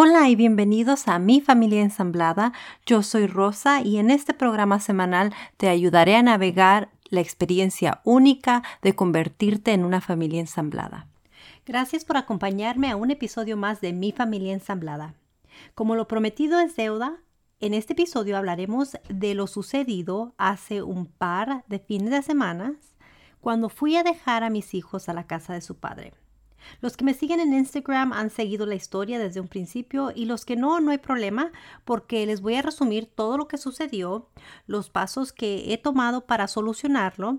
Hola 0.00 0.28
y 0.28 0.36
bienvenidos 0.36 1.08
a 1.08 1.18
Mi 1.18 1.40
Familia 1.40 1.82
Ensamblada. 1.82 2.52
Yo 2.86 3.02
soy 3.02 3.26
Rosa 3.26 3.82
y 3.82 3.98
en 3.98 4.12
este 4.12 4.32
programa 4.32 4.78
semanal 4.78 5.34
te 5.56 5.68
ayudaré 5.68 6.14
a 6.14 6.22
navegar 6.22 6.90
la 7.08 7.20
experiencia 7.20 8.00
única 8.04 8.62
de 8.80 8.94
convertirte 8.94 9.72
en 9.72 9.84
una 9.84 10.00
familia 10.00 10.38
ensamblada. 10.38 11.08
Gracias 11.66 12.04
por 12.04 12.16
acompañarme 12.16 12.92
a 12.92 12.96
un 12.96 13.10
episodio 13.10 13.56
más 13.56 13.80
de 13.80 13.92
Mi 13.92 14.12
Familia 14.12 14.52
Ensamblada. 14.52 15.14
Como 15.74 15.96
lo 15.96 16.06
prometido 16.06 16.60
es 16.60 16.76
deuda, 16.76 17.16
en 17.58 17.74
este 17.74 17.94
episodio 17.94 18.36
hablaremos 18.36 18.96
de 19.08 19.34
lo 19.34 19.48
sucedido 19.48 20.32
hace 20.38 20.80
un 20.80 21.06
par 21.06 21.64
de 21.66 21.80
fines 21.80 22.10
de 22.10 22.22
semanas 22.22 22.76
cuando 23.40 23.68
fui 23.68 23.96
a 23.96 24.04
dejar 24.04 24.44
a 24.44 24.50
mis 24.50 24.74
hijos 24.74 25.08
a 25.08 25.12
la 25.12 25.26
casa 25.26 25.54
de 25.54 25.60
su 25.60 25.74
padre. 25.74 26.14
Los 26.80 26.96
que 26.96 27.04
me 27.04 27.14
siguen 27.14 27.40
en 27.40 27.52
Instagram 27.52 28.12
han 28.12 28.30
seguido 28.30 28.66
la 28.66 28.74
historia 28.74 29.18
desde 29.18 29.40
un 29.40 29.48
principio 29.48 30.12
y 30.14 30.24
los 30.24 30.44
que 30.44 30.56
no, 30.56 30.80
no 30.80 30.90
hay 30.90 30.98
problema 30.98 31.52
porque 31.84 32.24
les 32.26 32.40
voy 32.40 32.54
a 32.54 32.62
resumir 32.62 33.06
todo 33.06 33.36
lo 33.36 33.48
que 33.48 33.58
sucedió, 33.58 34.28
los 34.66 34.90
pasos 34.90 35.32
que 35.32 35.72
he 35.72 35.78
tomado 35.78 36.26
para 36.26 36.48
solucionarlo 36.48 37.38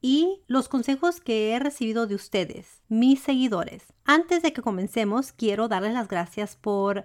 y 0.00 0.42
los 0.48 0.68
consejos 0.68 1.20
que 1.20 1.52
he 1.52 1.58
recibido 1.58 2.06
de 2.06 2.14
ustedes, 2.14 2.82
mis 2.88 3.20
seguidores. 3.20 3.94
Antes 4.04 4.42
de 4.42 4.52
que 4.52 4.60
comencemos, 4.60 5.32
quiero 5.32 5.66
darles 5.68 5.94
las 5.94 6.08
gracias 6.08 6.56
por 6.56 7.04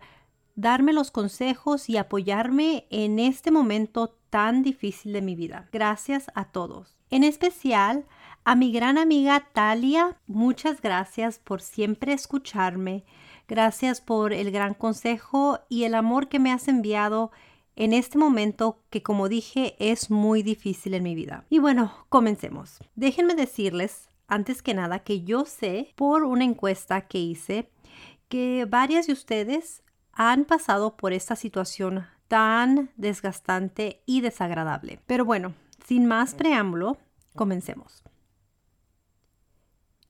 darme 0.55 0.91
los 0.91 1.09
consejos 1.09 1.87
y 1.87 1.95
apoyarme 1.95 2.87
en 2.89 3.19
este 3.19 3.51
momento 3.51 4.17
tan 4.29 4.63
difícil 4.63 5.13
de 5.13 5.21
mi 5.21 5.35
vida. 5.35 5.69
Gracias 5.71 6.29
a 6.35 6.51
todos. 6.51 6.97
En 7.09 7.23
especial 7.23 8.05
a 8.43 8.55
mi 8.55 8.71
gran 8.71 8.97
amiga 8.97 9.47
Talia, 9.53 10.17
muchas 10.27 10.81
gracias 10.81 11.39
por 11.39 11.61
siempre 11.61 12.13
escucharme. 12.13 13.03
Gracias 13.47 14.01
por 14.01 14.33
el 14.33 14.51
gran 14.51 14.73
consejo 14.73 15.59
y 15.69 15.83
el 15.83 15.95
amor 15.95 16.29
que 16.29 16.39
me 16.39 16.51
has 16.51 16.67
enviado 16.67 17.31
en 17.75 17.93
este 17.93 18.17
momento 18.17 18.83
que 18.89 19.01
como 19.01 19.29
dije 19.29 19.75
es 19.79 20.11
muy 20.11 20.43
difícil 20.43 20.93
en 20.93 21.03
mi 21.03 21.15
vida. 21.15 21.45
Y 21.49 21.59
bueno, 21.59 21.93
comencemos. 22.09 22.79
Déjenme 22.95 23.35
decirles 23.35 24.09
antes 24.27 24.61
que 24.61 24.73
nada 24.73 24.99
que 24.99 25.21
yo 25.21 25.45
sé 25.45 25.93
por 25.95 26.23
una 26.23 26.43
encuesta 26.43 27.01
que 27.01 27.19
hice 27.19 27.71
que 28.27 28.65
varias 28.69 29.07
de 29.07 29.13
ustedes 29.13 29.81
han 30.13 30.45
pasado 30.45 30.95
por 30.95 31.13
esta 31.13 31.35
situación 31.35 32.05
tan 32.27 32.91
desgastante 32.95 34.03
y 34.05 34.21
desagradable. 34.21 34.99
Pero 35.07 35.25
bueno, 35.25 35.53
sin 35.85 36.05
más 36.05 36.35
preámbulo, 36.35 36.97
comencemos. 37.35 38.03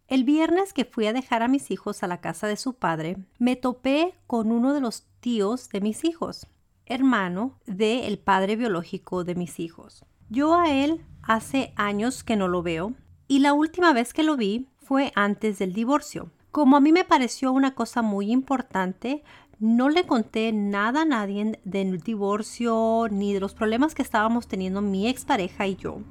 El 0.09 0.23
viernes 0.23 0.73
que 0.73 0.85
fui 0.85 1.05
a 1.05 1.13
dejar 1.13 1.43
a 1.43 1.47
mis 1.47 1.69
hijos 1.69 2.01
a 2.01 2.07
la 2.07 2.19
casa 2.19 2.47
de 2.47 2.55
su 2.55 2.73
padre, 2.73 3.17
me 3.37 3.55
topé 3.55 4.15
con 4.25 4.51
uno 4.51 4.73
de 4.73 4.81
los 4.81 5.03
tíos 5.19 5.69
de 5.69 5.81
mis 5.81 6.03
hijos, 6.03 6.47
hermano 6.87 7.59
del 7.67 8.05
el 8.05 8.17
padre 8.17 8.55
biológico 8.55 9.23
de 9.23 9.35
mis 9.35 9.59
hijos. 9.59 10.03
Yo 10.27 10.55
a 10.55 10.71
él 10.71 11.05
hace 11.21 11.73
años 11.75 12.23
que 12.23 12.35
no 12.35 12.47
lo 12.47 12.63
veo 12.63 12.95
y 13.27 13.37
la 13.37 13.53
última 13.53 13.93
vez 13.93 14.11
que 14.11 14.23
lo 14.23 14.35
vi 14.35 14.67
fue 14.79 15.11
antes 15.13 15.59
del 15.59 15.73
divorcio. 15.73 16.31
Como 16.49 16.75
a 16.75 16.81
mí 16.81 16.91
me 16.91 17.03
pareció 17.03 17.51
una 17.51 17.75
cosa 17.75 18.01
muy 18.01 18.31
importante, 18.31 19.21
no 19.59 19.89
le 19.89 20.07
conté 20.07 20.51
nada 20.53 21.03
a 21.03 21.05
nadie 21.05 21.59
del 21.65 21.99
divorcio 21.99 23.09
ni 23.11 23.31
de 23.31 23.41
los 23.41 23.53
problemas 23.53 23.93
que 23.93 24.01
estábamos 24.01 24.47
teniendo 24.47 24.81
mi 24.81 25.07
expareja 25.07 25.67
y 25.67 25.75
yo 25.75 26.01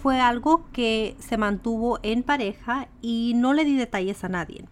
fue 0.00 0.20
algo 0.20 0.64
que 0.72 1.16
se 1.18 1.36
mantuvo 1.36 1.98
en 2.02 2.22
pareja 2.22 2.88
y 3.02 3.32
no 3.36 3.52
le 3.52 3.64
di 3.64 3.76
detalles 3.76 4.24
a 4.24 4.28
nadie. 4.28 4.64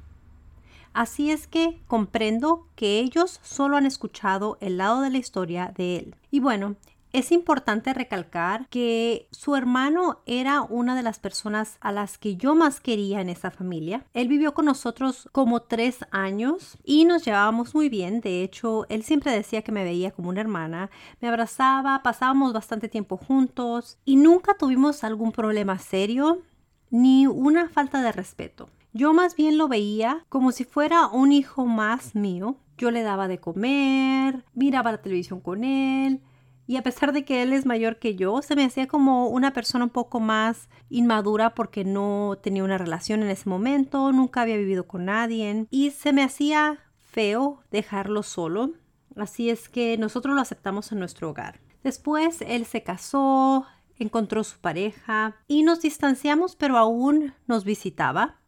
Así 0.92 1.31
es 1.31 1.47
que 1.47 1.82
comprendo 1.87 2.66
que 2.75 3.00
ellos 3.00 3.41
solo 3.42 3.76
han 3.76 3.84
escuchado 3.84 4.56
el 4.60 4.78
lado 4.78 5.03
de 5.03 5.10
la 5.10 5.19
historia 5.19 5.72
de 5.76 5.97
él. 5.98 6.15
Y 6.31 6.41
bueno, 6.41 6.76
es 7.16 7.32
importante 7.32 7.94
recalcar 7.94 8.69
que 8.69 9.27
su 9.31 9.56
hermano 9.56 10.21
era 10.27 10.60
una 10.60 10.94
de 10.94 11.03
las 11.03 11.19
personas 11.19 11.78
a 11.81 11.91
las 11.91 12.19
que 12.19 12.37
yo 12.37 12.54
más 12.54 12.78
quería 12.78 13.22
en 13.22 13.31
esa 13.31 13.50
familia. 13.50 14.04
Él 14.12 14.28
vivió 14.28 14.53
con 14.53 14.66
nosotros 14.66 15.27
como 15.32 15.62
tres 15.62 16.00
años 16.10 16.77
y 16.84 17.06
nos 17.06 17.25
llevábamos 17.25 17.75
muy 17.75 17.88
bien. 17.88 18.21
De 18.21 18.43
hecho, 18.43 18.84
él 18.91 19.03
siempre 19.03 19.32
decía 19.32 19.62
que 19.62 19.72
me 19.72 19.82
veía 19.82 20.10
como 20.10 20.28
una 20.28 20.43
hermana. 20.43 20.91
Me 21.22 21.28
abrazaba, 21.28 22.03
pasábamos 22.03 22.53
bastante 22.53 22.91
tiempo 22.91 23.16
juntos 23.16 23.97
y 24.04 24.16
nunca 24.16 24.53
tuvimos 24.53 25.03
algún 25.03 25.33
problema 25.33 25.78
serio 25.78 26.43
ni 26.91 27.27
una 27.27 27.71
falta 27.71 28.03
de 28.03 28.12
respeto. 28.12 28.69
Yo 28.93 29.15
más 29.15 29.37
bien 29.37 29.56
lo 29.56 29.69
veía 29.69 30.27
como 30.28 30.53
si 30.53 30.65
fuera 30.65 31.06
un 31.06 31.33
hijo 31.33 31.65
más 31.65 32.15
mío. 32.15 32.56
Yo 32.77 32.91
le 32.91 33.00
daba 33.00 33.27
de 33.27 33.41
comer, 33.41 34.44
miraba 34.53 34.93
la 34.93 35.00
televisión 35.00 35.41
con 35.41 35.65
él, 35.65 36.21
y 36.66 36.77
a 36.77 36.82
pesar 36.82 37.12
de 37.12 37.25
que 37.25 37.43
él 37.43 37.53
es 37.53 37.65
mayor 37.65 37.99
que 37.99 38.16
yo, 38.16 38.43
se 38.43 38.56
me 38.56 38.65
hacía 38.65 38.88
como 38.88 39.28
una 39.28 39.53
persona 39.53 39.84
un 39.84 39.91
poco 39.91 40.19
más 40.19 40.69
inmadura 40.91 41.54
porque 41.54 41.84
no 41.84 42.38
tenía 42.43 42.65
una 42.65 42.78
relación 42.78 43.22
en 43.22 43.31
ese 43.31 43.49
momento, 43.49 44.10
nunca 44.12 44.43
había 44.43 44.56
vivido 44.56 44.87
con 44.87 45.04
nadie 45.04 45.66
y 45.71 45.91
se 45.93 46.12
me 46.12 46.25
hacía 46.25 46.81
feo 46.97 47.62
dejarlo 47.71 48.22
solo. 48.22 48.72
Así 49.16 49.49
es 49.49 49.69
que 49.69 49.97
nosotros 49.97 50.34
lo 50.34 50.41
aceptamos 50.41 50.91
en 50.93 50.99
nuestro 50.99 51.31
hogar. 51.31 51.60
Después 51.84 52.43
él 52.47 52.66
se 52.66 52.83
casó, 52.83 53.65
encontró 53.97 54.43
su 54.43 54.59
pareja 54.59 55.37
y 55.47 55.62
nos 55.62 55.81
distanciamos, 55.81 56.56
pero 56.56 56.77
aún 56.77 57.33
nos 57.47 57.65
visitaba. 57.65 58.41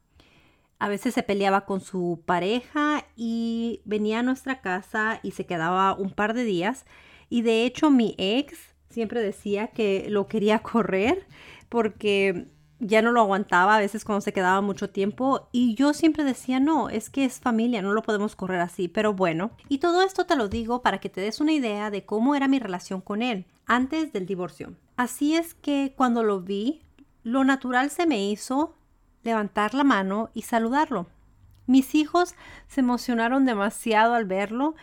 A 0.81 0.89
veces 0.89 1.15
se 1.15 1.23
peleaba 1.23 1.65
con 1.65 1.81
su 1.81 2.23
pareja 2.27 3.05
y 3.17 3.81
venía 3.85 4.21
a 4.21 4.23
nuestra 4.23 4.61
casa 4.61 5.21
y 5.23 5.33
se 5.33 5.47
quedaba 5.47 5.95
un 5.95 6.11
par 6.11 6.35
de 6.35 6.45
días 6.45 6.85
y 7.29 7.43
de 7.43 7.65
hecho 7.65 7.91
mi 7.91 8.15
ex 8.19 8.59
siempre 8.91 9.21
decía 9.21 9.69
que 9.69 10.07
lo 10.09 10.27
quería 10.27 10.59
correr 10.63 11.27
porque 11.69 12.49
ya 12.81 13.03
no 13.03 13.11
lo 13.11 13.21
aguantaba 13.21 13.77
a 13.77 13.81
veces 13.81 14.05
cuando 14.05 14.21
se 14.21 14.33
quedaba 14.33 14.61
mucho 14.61 14.91
tiempo 14.91 15.49
y 15.53 15.75
yo 15.75 15.93
siempre 15.95 16.25
decía, 16.25 16.61
no, 16.61 16.89
es 16.89 17.11
que 17.11 17.25
es 17.25 17.41
familia, 17.41 17.83
no 17.83 17.93
lo 17.93 18.03
podemos 18.03 18.37
correr 18.37 18.61
así, 18.61 18.89
pero 18.89 19.13
bueno. 19.15 19.51
Y 19.69 19.79
todo 19.79 20.03
esto 20.03 20.27
te 20.27 20.37
lo 20.37 20.49
digo 20.49 20.81
para 20.83 20.99
que 20.99 21.09
te 21.09 21.21
des 21.21 21.41
una 21.41 21.53
idea 21.53 21.91
de 21.91 22.05
cómo 22.05 22.35
era 22.35 22.49
mi 22.49 22.59
relación 22.59 23.01
con 23.01 23.23
él 23.23 23.47
antes 23.67 24.13
del 24.13 24.27
divorcio. 24.27 24.73
Así 24.97 25.35
es 25.35 25.55
que 25.55 25.93
cuando 25.97 26.23
lo 26.23 26.41
vi, 26.41 26.83
lo 27.25 27.45
natural 27.45 27.91
se 27.91 28.07
me 28.07 28.25
hizo 28.25 28.75
levantar 29.23 29.75
la 29.75 29.85
mano 29.85 30.31
y 30.35 30.43
saludarlo. 30.43 31.07
Mis 31.67 31.95
hijos 31.95 32.35
se 32.67 32.81
emocionaron 32.81 33.45
demasiado 33.45 34.15
al 34.15 34.25
verlo 34.25 34.75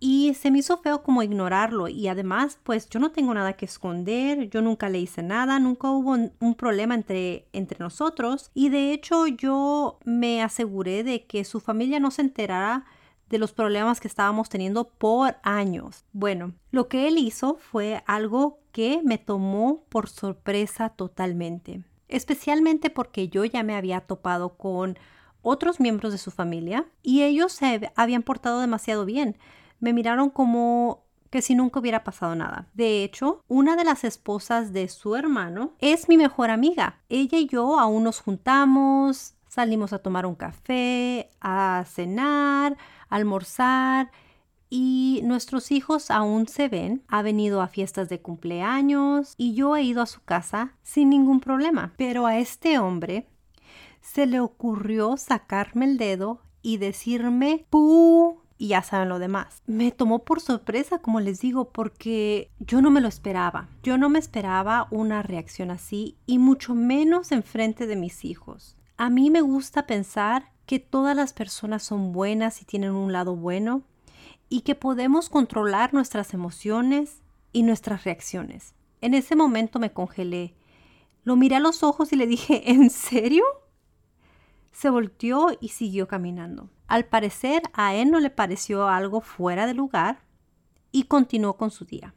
y 0.00 0.34
se 0.34 0.50
me 0.50 0.58
hizo 0.58 0.76
feo 0.78 1.02
como 1.02 1.22
ignorarlo 1.22 1.88
y 1.88 2.08
además 2.08 2.58
pues 2.62 2.88
yo 2.88 3.00
no 3.00 3.12
tengo 3.12 3.32
nada 3.32 3.54
que 3.54 3.64
esconder, 3.64 4.48
yo 4.50 4.60
nunca 4.60 4.88
le 4.88 4.98
hice 4.98 5.22
nada, 5.22 5.58
nunca 5.58 5.90
hubo 5.90 6.10
un, 6.10 6.54
problema 6.54 6.94
entre, 6.94 7.46
entre 7.52 7.78
nosotros 7.78 8.50
y 8.54 8.68
de 8.68 8.92
hecho 8.92 9.26
yo 9.26 9.98
me 10.04 10.42
aseguré 10.42 11.04
de 11.04 11.24
que 11.26 11.44
su 11.44 11.60
familia 11.60 12.00
no 12.00 12.10
se 12.10 12.22
enterara 12.22 12.84
de 13.30 13.38
los 13.38 13.52
problemas 13.52 14.00
que 14.00 14.08
estábamos 14.08 14.48
teniendo 14.48 14.88
por 14.90 15.36
años. 15.42 16.04
Bueno, 16.12 16.52
lo 16.70 16.88
que 16.88 17.08
él 17.08 17.18
hizo 17.18 17.56
fue 17.56 18.02
algo 18.06 18.58
que 18.72 19.00
me 19.02 19.18
tomó 19.18 19.84
por 19.88 20.08
sorpresa 20.08 20.90
totalmente, 20.90 21.82
especialmente 22.08 22.90
porque 22.90 23.28
yo 23.28 23.44
ya 23.44 23.62
me 23.62 23.74
había 23.74 24.00
topado 24.00 24.56
con 24.56 24.98
otros 25.42 25.80
miembros 25.80 26.12
de 26.12 26.18
su 26.18 26.30
familia 26.30 26.86
y 27.02 27.22
ellos 27.22 27.52
se 27.52 27.92
habían 27.96 28.22
portado 28.22 28.60
demasiado 28.60 29.04
bien 29.04 29.36
me 29.84 29.92
miraron 29.92 30.30
como 30.30 31.04
que 31.30 31.42
si 31.42 31.54
nunca 31.54 31.78
hubiera 31.78 32.04
pasado 32.04 32.34
nada. 32.34 32.68
De 32.74 33.04
hecho, 33.04 33.42
una 33.48 33.76
de 33.76 33.84
las 33.84 34.02
esposas 34.04 34.72
de 34.72 34.88
su 34.88 35.14
hermano 35.14 35.74
es 35.78 36.08
mi 36.08 36.16
mejor 36.16 36.50
amiga. 36.50 37.00
Ella 37.08 37.38
y 37.38 37.46
yo 37.46 37.78
aún 37.78 38.04
nos 38.04 38.20
juntamos, 38.20 39.34
salimos 39.46 39.92
a 39.92 39.98
tomar 39.98 40.26
un 40.26 40.36
café, 40.36 41.28
a 41.40 41.84
cenar, 41.86 42.78
a 43.10 43.16
almorzar 43.16 44.10
y 44.70 45.20
nuestros 45.24 45.70
hijos 45.70 46.10
aún 46.10 46.48
se 46.48 46.68
ven. 46.68 47.02
Ha 47.08 47.20
venido 47.20 47.60
a 47.60 47.68
fiestas 47.68 48.08
de 48.08 48.22
cumpleaños 48.22 49.34
y 49.36 49.54
yo 49.54 49.76
he 49.76 49.82
ido 49.82 50.00
a 50.00 50.06
su 50.06 50.22
casa 50.22 50.72
sin 50.82 51.10
ningún 51.10 51.40
problema. 51.40 51.92
Pero 51.98 52.26
a 52.26 52.38
este 52.38 52.78
hombre 52.78 53.28
se 54.00 54.26
le 54.26 54.40
ocurrió 54.40 55.18
sacarme 55.18 55.84
el 55.84 55.98
dedo 55.98 56.40
y 56.62 56.78
decirme, 56.78 57.66
¡Puh! 57.68 58.43
Y 58.58 58.68
ya 58.68 58.82
saben 58.82 59.08
lo 59.08 59.18
demás. 59.18 59.62
Me 59.66 59.90
tomó 59.90 60.20
por 60.20 60.40
sorpresa, 60.40 60.98
como 60.98 61.20
les 61.20 61.40
digo, 61.40 61.70
porque 61.70 62.50
yo 62.58 62.80
no 62.80 62.90
me 62.90 63.00
lo 63.00 63.08
esperaba. 63.08 63.68
Yo 63.82 63.98
no 63.98 64.08
me 64.08 64.18
esperaba 64.18 64.86
una 64.90 65.22
reacción 65.22 65.70
así 65.70 66.16
y 66.26 66.38
mucho 66.38 66.74
menos 66.74 67.32
en 67.32 67.42
frente 67.42 67.86
de 67.86 67.96
mis 67.96 68.24
hijos. 68.24 68.76
A 68.96 69.10
mí 69.10 69.30
me 69.30 69.40
gusta 69.40 69.86
pensar 69.86 70.52
que 70.66 70.78
todas 70.78 71.16
las 71.16 71.32
personas 71.32 71.82
son 71.82 72.12
buenas 72.12 72.62
y 72.62 72.64
tienen 72.64 72.92
un 72.92 73.12
lado 73.12 73.36
bueno 73.36 73.82
y 74.48 74.60
que 74.60 74.74
podemos 74.74 75.28
controlar 75.28 75.92
nuestras 75.92 76.32
emociones 76.32 77.22
y 77.52 77.64
nuestras 77.64 78.04
reacciones. 78.04 78.74
En 79.00 79.14
ese 79.14 79.36
momento 79.36 79.78
me 79.78 79.92
congelé. 79.92 80.54
Lo 81.24 81.36
miré 81.36 81.56
a 81.56 81.60
los 81.60 81.82
ojos 81.82 82.12
y 82.12 82.16
le 82.16 82.26
dije, 82.26 82.70
¿en 82.70 82.90
serio? 82.90 83.44
Se 84.74 84.90
volteó 84.90 85.56
y 85.60 85.68
siguió 85.68 86.08
caminando. 86.08 86.68
Al 86.88 87.06
parecer 87.06 87.62
a 87.72 87.94
él 87.94 88.10
no 88.10 88.18
le 88.18 88.28
pareció 88.28 88.88
algo 88.88 89.20
fuera 89.20 89.66
de 89.66 89.72
lugar 89.72 90.18
y 90.90 91.04
continuó 91.04 91.56
con 91.56 91.70
su 91.70 91.84
día. 91.84 92.12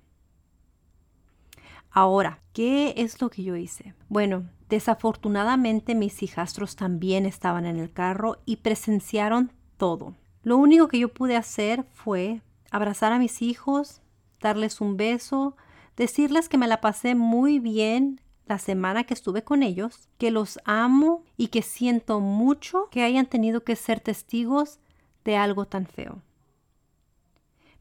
Ahora, 1.91 2.41
¿qué 2.53 2.95
es 2.97 3.21
lo 3.21 3.29
que 3.29 3.43
yo 3.43 3.55
hice? 3.55 3.93
Bueno, 4.09 4.49
desafortunadamente 4.69 5.93
mis 5.93 6.23
hijastros 6.23 6.75
también 6.75 7.27
estaban 7.27 7.65
en 7.67 7.77
el 7.77 7.93
carro 7.93 8.37
y 8.45 8.57
presenciaron 8.57 9.53
todo. 9.77 10.15
Lo 10.41 10.57
único 10.57 10.87
que 10.87 10.97
yo 10.97 11.13
pude 11.13 11.35
hacer 11.35 11.85
fue 11.93 12.41
abrazar 12.71 13.13
a 13.13 13.19
mis 13.19 13.43
hijos, 13.43 14.01
darles 14.41 14.81
un 14.81 14.97
beso, 14.97 15.55
decirles 15.95 16.49
que 16.49 16.57
me 16.57 16.67
la 16.67 16.81
pasé 16.81 17.13
muy 17.13 17.59
bien 17.59 18.19
la 18.47 18.59
semana 18.59 19.03
que 19.03 19.13
estuve 19.13 19.43
con 19.43 19.63
ellos, 19.63 20.09
que 20.17 20.31
los 20.31 20.59
amo 20.65 21.23
y 21.35 21.47
que 21.47 21.61
siento 21.61 22.19
mucho 22.19 22.87
que 22.89 23.03
hayan 23.03 23.25
tenido 23.25 23.63
que 23.63 23.75
ser 23.75 23.99
testigos 23.99 24.79
de 25.25 25.35
algo 25.35 25.65
tan 25.65 25.85
feo. 25.85 26.21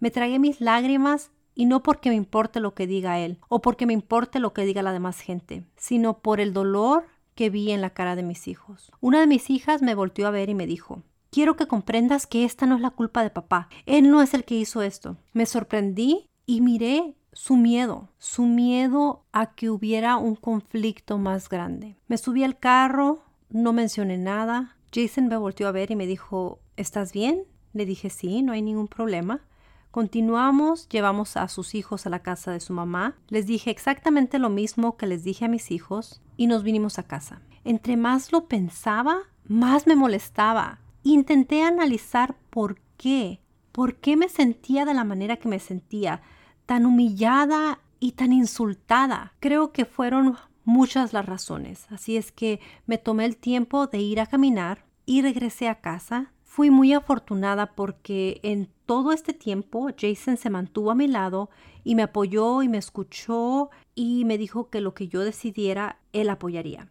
Me 0.01 0.11
tragué 0.11 0.39
mis 0.39 0.61
lágrimas 0.61 1.31
y 1.55 1.65
no 1.65 1.83
porque 1.83 2.11
me 2.11 2.17
importe 2.17 2.61
lo 2.61 2.75
que 2.75 2.87
diga 2.87 3.19
él 3.19 3.39
o 3.49 3.63
porque 3.63 3.87
me 3.87 3.93
importe 3.93 4.41
lo 4.41 4.53
que 4.53 4.65
diga 4.65 4.83
la 4.83 4.93
demás 4.93 5.21
gente, 5.21 5.65
sino 5.77 6.19
por 6.19 6.41
el 6.41 6.53
dolor 6.53 7.07
que 7.35 7.51
vi 7.51 7.71
en 7.71 7.81
la 7.81 7.91
cara 7.91 8.17
de 8.17 8.23
mis 8.23 8.49
hijos. 8.49 8.93
Una 9.01 9.21
de 9.21 9.27
mis 9.27 9.51
hijas 9.51 9.83
me 9.83 9.95
volteó 9.95 10.27
a 10.27 10.31
ver 10.31 10.49
y 10.49 10.55
me 10.55 10.67
dijo, 10.67 11.03
quiero 11.31 11.57
que 11.57 11.69
comprendas 11.69 12.27
que 12.27 12.45
esta 12.45 12.67
no 12.67 12.77
es 12.77 12.81
la 12.81 12.91
culpa 12.91 13.23
de 13.23 13.31
papá. 13.31 13.69
Él 13.85 14.11
no 14.11 14.23
es 14.23 14.35
el 14.35 14.45
que 14.45 14.55
hizo 14.55 14.83
esto. 14.83 15.17
Me 15.33 15.47
sorprendí 15.47 16.27
y 16.47 16.61
miré 16.61 17.15
su 17.37 17.56
miedo, 17.56 18.09
su 18.19 18.44
miedo 18.44 19.23
a 19.31 19.55
que 19.55 19.69
hubiera 19.69 20.17
un 20.17 20.37
conflicto 20.37 21.19
más 21.19 21.50
grande. 21.50 21.99
Me 22.09 22.17
subí 22.17 22.43
al 22.43 22.59
carro, 22.59 23.25
no 23.50 23.75
mencioné 23.75 24.17
nada. 24.17 24.75
Jason 24.91 25.29
me 25.29 25.37
volteó 25.37 25.69
a 25.69 25.73
ver 25.73 25.91
y 25.91 25.97
me 25.97 26.06
dijo, 26.06 26.61
¿estás 26.79 27.12
bien? 27.12 27.44
Le 27.75 27.85
dije, 27.85 28.09
sí, 28.09 28.43
no 28.43 28.53
hay 28.53 28.62
ningún 28.62 28.88
problema. 28.88 29.43
Continuamos, 29.91 30.88
llevamos 30.88 31.37
a 31.37 31.47
sus 31.49 31.75
hijos 31.75 32.06
a 32.06 32.11
la 32.11 32.21
casa 32.21 32.53
de 32.53 32.61
su 32.61 32.73
mamá. 32.73 33.17
Les 33.29 33.47
dije 33.47 33.71
exactamente 33.71 34.39
lo 34.39 34.49
mismo 34.49 34.97
que 34.97 35.06
les 35.06 35.23
dije 35.23 35.44
a 35.44 35.49
mis 35.49 35.71
hijos 35.71 36.23
y 36.39 36.47
nos 36.47 36.62
vinimos 36.62 36.99
a 36.99 37.03
casa. 37.03 37.43
Entre 37.65 37.99
más 37.99 38.32
lo 38.32 38.47
pensaba, 38.47 39.19
más 39.47 39.87
me 39.87 39.94
molestaba. 39.94 40.81
Intenté 41.03 41.62
analizar 41.62 42.35
por 42.49 42.81
qué, 42.97 43.41
por 43.73 43.97
qué 43.97 44.17
me 44.17 44.31
sentía 44.31 44.87
de 44.87 44.94
la 44.94 45.05
manera 45.05 45.37
que 45.37 45.49
me 45.49 45.59
sentía 45.59 46.23
tan 46.67 46.85
humillada 46.85 47.81
y 48.01 48.13
tan 48.13 48.33
insultada. 48.33 49.33
Creo 49.41 49.73
que 49.73 49.85
fueron 49.85 50.37
muchas 50.65 51.13
las 51.13 51.25
razones, 51.25 51.87
así 51.91 52.17
es 52.17 52.33
que 52.33 52.61
me 52.87 52.99
tomé 52.99 53.25
el 53.25 53.37
tiempo 53.37 53.87
de 53.87 53.99
ir 53.99 54.21
a 54.21 54.27
caminar 54.27 54.85
y 55.07 55.23
regresé 55.23 55.69
a 55.69 55.81
casa. 55.81 56.33
Fui 56.45 56.71
muy 56.71 56.93
afortunada 56.93 57.75
porque 57.75 58.41
en 58.43 58.69
todo 58.87 59.13
este 59.13 59.33
tiempo 59.33 59.89
Jason 59.97 60.37
se 60.37 60.51
mantuvo 60.51 60.91
a 60.91 60.95
mi 60.95 61.07
lado 61.07 61.51
y 61.85 61.95
me 61.95 62.03
apoyó 62.03 62.63
y 62.63 62.69
me 62.69 62.79
escuchó 62.79 63.71
y 63.95 64.25
me 64.25 64.39
dijo 64.39 64.71
que 64.71 64.81
lo 64.81 64.95
que 64.95 65.09
yo 65.09 65.21
decidiera, 65.21 66.01
él 66.13 66.31
apoyaría. 66.31 66.91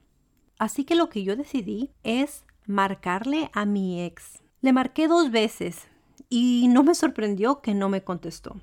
Así 0.57 0.86
que 0.86 0.95
lo 0.95 1.10
que 1.10 1.24
yo 1.24 1.36
decidí 1.36 1.92
es 2.04 2.45
marcarle 2.66 3.50
a 3.54 3.66
mi 3.66 4.04
ex. 4.04 4.42
Le 4.62 4.72
marqué 4.72 5.07
dos 5.07 5.31
veces 5.31 5.88
y 6.30 6.68
no 6.69 6.83
me 6.83 6.95
sorprendió 6.95 7.62
que 7.62 7.74
no 7.74 7.89
me 7.89 8.04
contestó. 8.04 8.62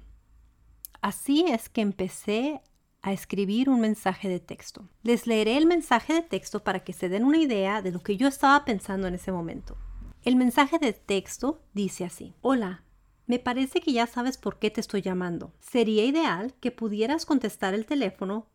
Así 1.02 1.44
es 1.48 1.68
que 1.68 1.80
empecé 1.80 2.62
a 3.02 3.12
escribir 3.12 3.68
un 3.68 3.80
mensaje 3.80 4.28
de 4.28 4.38
texto. 4.38 4.88
Les 5.02 5.26
leeré 5.26 5.58
el 5.58 5.66
mensaje 5.66 6.12
de 6.12 6.22
texto 6.22 6.62
para 6.62 6.84
que 6.84 6.92
se 6.92 7.08
den 7.08 7.24
una 7.24 7.38
idea 7.38 7.82
de 7.82 7.90
lo 7.90 7.98
que 7.98 8.16
yo 8.16 8.28
estaba 8.28 8.64
pensando 8.64 9.08
en 9.08 9.14
ese 9.14 9.32
momento. 9.32 9.76
El 10.22 10.36
mensaje 10.36 10.78
de 10.78 10.92
texto 10.92 11.60
dice 11.74 12.04
así. 12.04 12.34
Hola, 12.40 12.84
me 13.26 13.40
parece 13.40 13.80
que 13.80 13.92
ya 13.92 14.06
sabes 14.06 14.38
por 14.38 14.60
qué 14.60 14.70
te 14.70 14.80
estoy 14.80 15.02
llamando. 15.02 15.52
Sería 15.58 16.04
ideal 16.04 16.54
que 16.60 16.70
pudieras 16.70 17.26
contestar 17.26 17.74
el 17.74 17.84
teléfono 17.84 18.46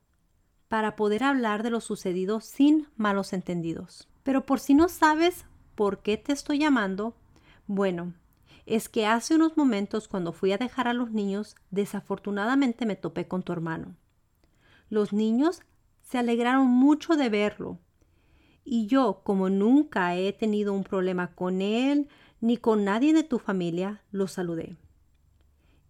para 0.69 0.95
poder 0.95 1.25
hablar 1.25 1.63
de 1.63 1.69
lo 1.69 1.81
sucedido 1.81 2.39
sin 2.39 2.87
malos 2.95 3.33
entendidos. 3.33 4.07
Pero 4.23 4.45
por 4.45 4.61
si 4.61 4.73
no 4.73 4.87
sabes 4.87 5.43
por 5.75 6.01
qué 6.01 6.15
te 6.15 6.31
estoy 6.31 6.59
llamando, 6.59 7.17
bueno, 7.65 8.13
es 8.67 8.89
que 8.89 9.05
hace 9.05 9.35
unos 9.35 9.55
momentos 9.55 10.07
cuando 10.07 10.33
fui 10.33 10.51
a 10.51 10.57
dejar 10.57 10.87
a 10.87 10.93
los 10.93 11.11
niños, 11.11 11.55
desafortunadamente 11.71 12.85
me 12.85 12.97
topé 12.97 13.27
con 13.27 13.41
tu 13.41 13.53
hermano. 13.53 13.95
Los 14.89 15.13
niños 15.13 15.61
se 16.01 16.17
alegraron 16.17 16.67
mucho 16.67 17.15
de 17.15 17.29
verlo. 17.29 17.79
Y 18.65 18.87
yo, 18.87 19.21
como 19.23 19.49
nunca 19.49 20.15
he 20.15 20.33
tenido 20.33 20.73
un 20.73 20.83
problema 20.83 21.33
con 21.33 21.61
él 21.61 22.09
ni 22.41 22.57
con 22.57 22.83
nadie 22.83 23.13
de 23.13 23.23
tu 23.23 23.39
familia, 23.39 24.03
lo 24.11 24.27
saludé. 24.27 24.75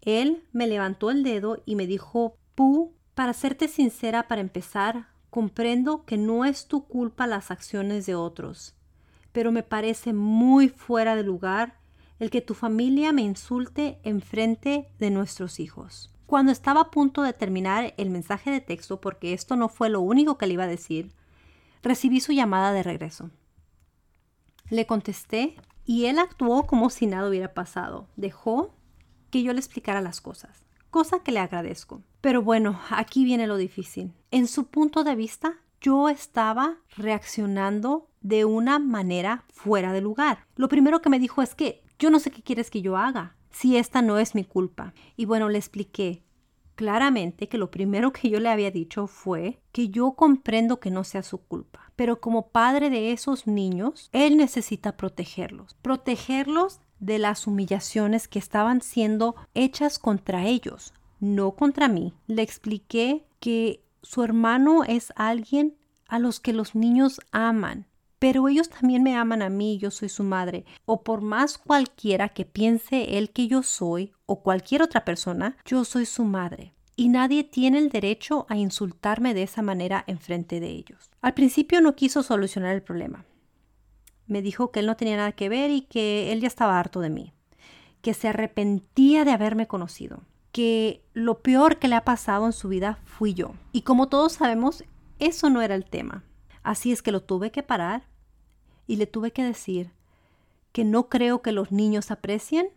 Él 0.02 0.44
me 0.54 0.68
levantó 0.68 1.10
el 1.10 1.24
dedo 1.24 1.62
y 1.66 1.76
me 1.76 1.88
dijo, 1.88 2.38
Pu, 2.54 2.94
para 3.16 3.34
serte 3.34 3.68
sincera, 3.68 4.28
para 4.28 4.42
empezar, 4.42 5.08
comprendo 5.32 6.06
que 6.06 6.18
no 6.18 6.46
es 6.46 6.68
tu 6.68 6.86
culpa 6.86 7.28
las 7.28 7.50
acciones 7.50 8.06
de 8.06 8.16
otros, 8.16 8.76
pero 9.32 9.52
me 9.52 9.64
parece 9.64 10.14
muy 10.14 10.70
fuera 10.70 11.16
de 11.16 11.24
lugar 11.24 11.77
el 12.20 12.30
que 12.30 12.42
tu 12.42 12.54
familia 12.54 13.12
me 13.12 13.22
insulte 13.22 14.00
en 14.04 14.22
frente 14.22 14.88
de 15.00 15.10
nuestros 15.12 15.60
hijos. 15.60 16.14
Cuando 16.26 16.52
estaba 16.52 16.82
a 16.82 16.92
punto 16.92 17.22
de 17.22 17.34
terminar 17.34 17.94
el 17.98 18.10
mensaje 18.10 18.52
de 18.52 18.62
texto, 18.62 19.00
porque 19.00 19.34
esto 19.34 19.56
no 19.56 19.70
fue 19.70 19.90
lo 19.90 20.02
único 20.02 20.38
que 20.38 20.48
le 20.48 20.54
iba 20.54 20.64
a 20.64 20.68
decir, 20.68 21.14
recibí 21.82 22.20
su 22.20 22.34
llamada 22.34 22.74
de 22.74 22.84
regreso. 22.84 23.30
Le 24.70 24.86
contesté 24.86 25.56
y 25.86 26.06
él 26.06 26.20
actuó 26.20 26.68
como 26.68 26.90
si 26.90 27.08
nada 27.08 27.30
hubiera 27.30 27.54
pasado. 27.54 28.10
Dejó 28.18 28.76
que 29.30 29.42
yo 29.42 29.54
le 29.54 29.60
explicara 29.60 30.02
las 30.02 30.20
cosas, 30.20 30.66
cosa 30.90 31.20
que 31.20 31.32
le 31.32 31.40
agradezco. 31.40 32.02
Pero 32.20 32.42
bueno, 32.42 32.80
aquí 32.90 33.24
viene 33.24 33.48
lo 33.48 33.56
difícil. 33.56 34.12
En 34.32 34.48
su 34.48 34.68
punto 34.68 35.06
de 35.06 35.16
vista, 35.16 35.56
yo 35.80 36.10
estaba 36.10 36.78
reaccionando 36.98 38.10
de 38.22 38.46
una 38.46 38.80
manera 38.80 39.46
fuera 39.50 39.94
de 39.94 40.02
lugar. 40.02 40.46
Lo 40.56 40.70
primero 40.70 41.02
que 41.02 41.10
me 41.10 41.20
dijo 41.20 41.42
es 41.42 41.56
que 41.56 41.84
yo 42.00 42.10
no 42.10 42.20
sé 42.20 42.32
qué 42.32 42.44
quieres 42.44 42.70
que 42.70 42.82
yo 42.82 42.98
haga, 42.98 43.36
si 43.52 43.78
esta 43.78 44.02
no 44.02 44.20
es 44.20 44.36
mi 44.36 44.44
culpa. 44.44 44.94
Y 45.16 45.26
bueno, 45.26 45.50
le 45.50 45.58
expliqué 45.58 46.24
claramente 46.76 47.50
que 47.50 47.58
lo 47.58 47.72
primero 47.72 48.14
que 48.14 48.30
yo 48.30 48.40
le 48.40 48.50
había 48.50 48.70
dicho 48.70 49.08
fue 49.08 49.60
que 49.72 49.90
yo 49.90 50.12
comprendo 50.12 50.80
que 50.80 50.92
no 50.92 51.04
sea 51.04 51.24
su 51.24 51.40
culpa, 51.40 51.92
pero 51.96 52.22
como 52.22 52.50
padre 52.50 52.90
de 52.90 53.12
esos 53.12 53.48
niños, 53.48 54.10
él 54.14 54.38
necesita 54.38 54.96
protegerlos, 54.96 55.74
protegerlos 55.82 56.80
de 57.00 57.18
las 57.18 57.48
humillaciones 57.48 58.28
que 58.28 58.40
estaban 58.40 58.82
siendo 58.82 59.36
hechas 59.56 59.98
contra 59.98 60.46
ellos, 60.46 60.94
no 61.20 61.56
contra 61.56 61.88
mí. 61.88 62.14
Le 62.28 62.44
expliqué 62.44 63.26
que 63.40 63.84
su 64.04 64.24
hermano 64.24 64.84
es 64.84 65.12
alguien 65.16 65.76
a 66.08 66.20
los 66.20 66.40
que 66.40 66.54
los 66.54 66.76
niños 66.76 67.20
aman 67.32 67.87
pero 68.20 68.48
ellos 68.48 68.70
también 68.70 69.04
me 69.04 69.16
aman 69.16 69.42
a 69.42 69.50
mí, 69.50 69.78
yo 69.78 69.92
soy 69.92 70.10
su 70.10 70.24
madre, 70.24 70.66
o 70.86 71.04
por 71.04 71.22
más 71.22 71.58
cualquiera 71.58 72.30
que 72.30 72.46
piense 72.46 73.18
él 73.18 73.32
que 73.32 73.48
yo 73.48 73.64
soy, 73.64 74.12
o 74.26 74.42
cualquier 74.42 74.82
otra 74.82 75.06
persona, 75.06 75.58
yo 75.66 75.86
soy 75.86 76.06
su 76.06 76.24
madre. 76.24 76.74
Y 76.96 77.10
nadie 77.10 77.44
tiene 77.44 77.78
el 77.78 77.90
derecho 77.90 78.48
a 78.50 78.58
insultarme 78.58 79.36
de 79.36 79.44
esa 79.44 79.62
manera 79.62 80.04
en 80.08 80.18
frente 80.18 80.60
de 80.60 80.70
ellos. 80.70 81.12
Al 81.22 81.36
principio 81.36 81.80
no 81.80 81.96
quiso 81.96 82.24
solucionar 82.24 82.74
el 82.74 82.82
problema. 82.82 83.26
Me 84.26 84.42
dijo 84.42 84.72
que 84.72 84.80
él 84.80 84.88
no 84.88 84.98
tenía 84.98 85.18
nada 85.18 85.32
que 85.32 85.48
ver 85.48 85.70
y 85.70 85.82
que 85.82 86.32
él 86.32 86.42
ya 86.42 86.48
estaba 86.48 86.80
harto 86.80 87.00
de 87.00 87.12
mí, 87.12 87.34
que 88.02 88.16
se 88.16 88.28
arrepentía 88.28 89.26
de 89.26 89.32
haberme 89.32 89.68
conocido, 89.68 90.24
que 90.52 91.04
lo 91.14 91.44
peor 91.44 91.78
que 91.78 91.88
le 91.88 91.96
ha 91.96 92.04
pasado 92.04 92.48
en 92.48 92.54
su 92.54 92.68
vida 92.68 93.00
fui 93.06 93.36
yo. 93.36 93.54
Y 93.72 93.84
como 93.84 94.10
todos 94.10 94.34
sabemos, 94.34 94.84
eso 95.20 95.52
no 95.52 95.62
era 95.62 95.76
el 95.76 95.86
tema. 95.86 96.24
Así 96.68 96.92
es 96.92 97.02
que 97.02 97.14
lo 97.14 97.24
tuve 97.24 97.50
que 97.50 97.64
parar 97.64 98.04
y 98.88 98.98
le 98.98 99.08
tuve 99.08 99.32
que 99.32 99.42
decir 99.42 99.94
que 100.74 100.84
no 100.84 101.08
creo 101.08 101.42
que 101.42 101.54
los 101.54 101.72
niños 101.72 102.12
aprecien 102.12 102.72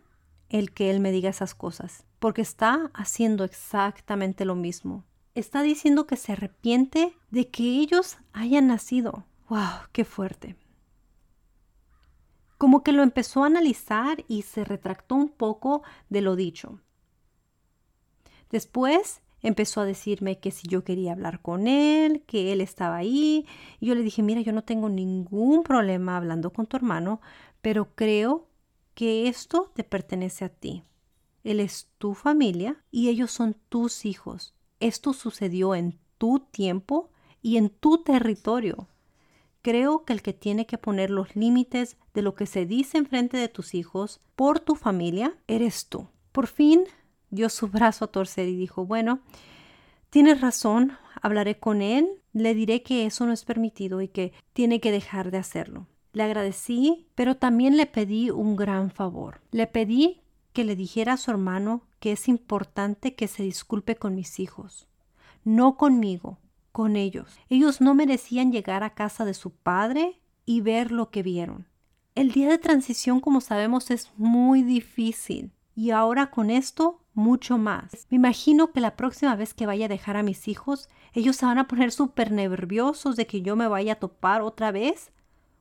el 0.47 0.71
que 0.71 0.89
él 0.91 1.01
me 1.01 1.11
diga 1.11 1.29
esas 1.29 1.53
cosas, 1.53 2.05
porque 2.17 2.41
está 2.41 2.89
haciendo 2.93 3.43
exactamente 3.43 4.45
lo 4.45 4.55
mismo. 4.55 5.03
Está 5.35 5.61
diciendo 5.61 6.07
que 6.07 6.15
se 6.15 6.31
arrepiente 6.31 7.17
de 7.31 7.49
que 7.49 7.63
ellos 7.63 8.17
hayan 8.31 8.67
nacido. 8.67 9.25
¡Wow! 9.49 9.89
¡Qué 9.91 10.05
fuerte! 10.05 10.55
Como 12.57 12.83
que 12.83 12.93
lo 12.93 13.03
empezó 13.03 13.43
a 13.43 13.47
analizar 13.47 14.23
y 14.29 14.43
se 14.43 14.63
retractó 14.63 15.15
un 15.15 15.27
poco 15.27 15.83
de 16.07 16.21
lo 16.21 16.37
dicho. 16.37 16.79
Después 18.51 19.19
empezó 19.41 19.81
a 19.81 19.85
decirme 19.85 20.39
que 20.39 20.51
si 20.51 20.67
yo 20.67 20.83
quería 20.83 21.13
hablar 21.13 21.41
con 21.41 21.67
él, 21.67 22.23
que 22.25 22.51
él 22.53 22.61
estaba 22.61 22.97
ahí. 22.97 23.45
Y 23.79 23.87
yo 23.87 23.95
le 23.95 24.03
dije, 24.03 24.23
mira, 24.23 24.41
yo 24.41 24.53
no 24.53 24.63
tengo 24.63 24.89
ningún 24.89 25.63
problema 25.63 26.17
hablando 26.17 26.51
con 26.53 26.67
tu 26.67 26.77
hermano, 26.77 27.21
pero 27.61 27.95
creo 27.95 28.47
que 28.93 29.27
esto 29.27 29.71
te 29.75 29.83
pertenece 29.83 30.45
a 30.45 30.49
ti. 30.49 30.83
Él 31.43 31.59
es 31.59 31.89
tu 31.97 32.13
familia 32.13 32.83
y 32.91 33.09
ellos 33.09 33.31
son 33.31 33.55
tus 33.69 34.05
hijos. 34.05 34.53
Esto 34.79 35.13
sucedió 35.13 35.75
en 35.75 35.99
tu 36.17 36.39
tiempo 36.39 37.09
y 37.41 37.57
en 37.57 37.69
tu 37.69 38.03
territorio. 38.03 38.87
Creo 39.63 40.05
que 40.05 40.13
el 40.13 40.21
que 40.21 40.33
tiene 40.33 40.65
que 40.65 40.77
poner 40.77 41.09
los 41.09 41.35
límites 41.35 41.97
de 42.13 42.21
lo 42.21 42.35
que 42.35 42.45
se 42.45 42.65
dice 42.65 42.97
en 42.97 43.05
frente 43.05 43.37
de 43.37 43.47
tus 43.47 43.73
hijos 43.73 44.21
por 44.35 44.59
tu 44.59 44.75
familia 44.75 45.35
eres 45.47 45.87
tú. 45.87 46.07
Por 46.31 46.47
fin 46.47 46.83
dio 47.31 47.49
su 47.49 47.67
brazo 47.67 48.05
a 48.05 48.11
torcer 48.11 48.47
y 48.47 48.55
dijo, 48.55 48.85
bueno, 48.85 49.21
tienes 50.09 50.41
razón, 50.41 50.97
hablaré 51.21 51.57
con 51.57 51.81
él, 51.81 52.07
le 52.33 52.53
diré 52.53 52.83
que 52.83 53.05
eso 53.05 53.25
no 53.25 53.33
es 53.33 53.43
permitido 53.43 54.01
y 54.01 54.07
que 54.07 54.33
tiene 54.53 54.79
que 54.79 54.91
dejar 54.91 55.31
de 55.31 55.39
hacerlo. 55.39 55.87
Le 56.13 56.23
agradecí, 56.23 57.07
pero 57.15 57.37
también 57.37 57.77
le 57.77 57.85
pedí 57.85 58.29
un 58.29 58.55
gran 58.55 58.91
favor. 58.91 59.41
Le 59.51 59.65
pedí 59.65 60.21
que 60.53 60.65
le 60.65 60.75
dijera 60.75 61.13
a 61.13 61.17
su 61.17 61.31
hermano 61.31 61.83
que 61.99 62.11
es 62.11 62.27
importante 62.27 63.15
que 63.15 63.27
se 63.27 63.43
disculpe 63.43 63.95
con 63.95 64.15
mis 64.15 64.39
hijos, 64.39 64.87
no 65.43 65.77
conmigo, 65.77 66.39
con 66.71 66.95
ellos. 66.95 67.39
Ellos 67.49 67.81
no 67.81 67.93
merecían 67.93 68.51
llegar 68.51 68.83
a 68.83 68.93
casa 68.93 69.25
de 69.25 69.33
su 69.33 69.51
padre 69.51 70.19
y 70.45 70.61
ver 70.61 70.91
lo 70.91 71.09
que 71.09 71.23
vieron. 71.23 71.67
El 72.15 72.31
día 72.31 72.49
de 72.49 72.57
transición, 72.57 73.19
como 73.21 73.39
sabemos, 73.39 73.91
es 73.91 74.11
muy 74.17 74.63
difícil 74.63 75.51
y 75.75 75.91
ahora 75.91 76.31
con 76.31 76.49
esto 76.49 77.00
mucho 77.13 77.57
más. 77.57 78.07
Me 78.09 78.17
imagino 78.17 78.71
que 78.71 78.81
la 78.81 78.95
próxima 78.95 79.35
vez 79.35 79.53
que 79.53 79.65
vaya 79.65 79.85
a 79.85 79.89
dejar 79.89 80.17
a 80.17 80.23
mis 80.23 80.47
hijos, 80.47 80.89
ellos 81.13 81.35
se 81.35 81.45
van 81.45 81.57
a 81.57 81.67
poner 81.67 81.91
súper 81.91 82.31
nerviosos 82.31 83.15
de 83.15 83.27
que 83.27 83.41
yo 83.41 83.55
me 83.55 83.67
vaya 83.67 83.93
a 83.93 83.99
topar 83.99 84.41
otra 84.41 84.71
vez 84.71 85.11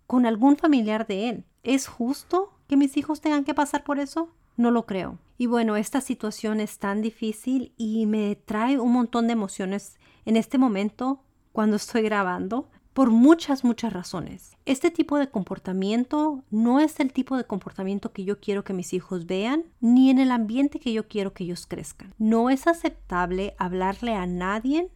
con 0.06 0.26
algún 0.26 0.56
familiar 0.56 1.06
de 1.06 1.28
él. 1.28 1.44
¿Es 1.62 1.86
justo 1.86 2.52
que 2.68 2.76
mis 2.76 2.96
hijos 2.96 3.20
tengan 3.20 3.44
que 3.44 3.54
pasar 3.54 3.84
por 3.84 3.98
eso? 3.98 4.30
No 4.56 4.70
lo 4.70 4.86
creo. 4.86 5.18
Y 5.38 5.46
bueno, 5.46 5.76
esta 5.76 6.00
situación 6.00 6.60
es 6.60 6.78
tan 6.78 7.00
difícil 7.00 7.72
y 7.76 8.06
me 8.06 8.36
trae 8.36 8.78
un 8.78 8.92
montón 8.92 9.26
de 9.26 9.32
emociones 9.32 9.98
en 10.24 10.36
este 10.36 10.58
momento 10.58 11.22
cuando 11.52 11.76
estoy 11.76 12.02
grabando 12.02 12.68
por 13.00 13.12
muchas, 13.12 13.64
muchas 13.64 13.94
razones. 13.94 14.58
Este 14.66 14.90
tipo 14.90 15.16
de 15.16 15.30
comportamiento 15.30 16.44
no 16.50 16.80
es 16.80 17.00
el 17.00 17.14
tipo 17.14 17.38
de 17.38 17.44
comportamiento 17.44 18.12
que 18.12 18.24
yo 18.24 18.40
quiero 18.40 18.62
que 18.62 18.74
mis 18.74 18.92
hijos 18.92 19.24
vean, 19.24 19.64
ni 19.80 20.10
en 20.10 20.18
el 20.18 20.30
ambiente 20.30 20.78
que 20.78 20.92
yo 20.92 21.08
quiero 21.08 21.32
que 21.32 21.44
ellos 21.44 21.66
crezcan. 21.66 22.14
No 22.18 22.50
es 22.50 22.66
aceptable 22.66 23.54
hablarle 23.56 24.16
a 24.16 24.26
nadie 24.26 24.90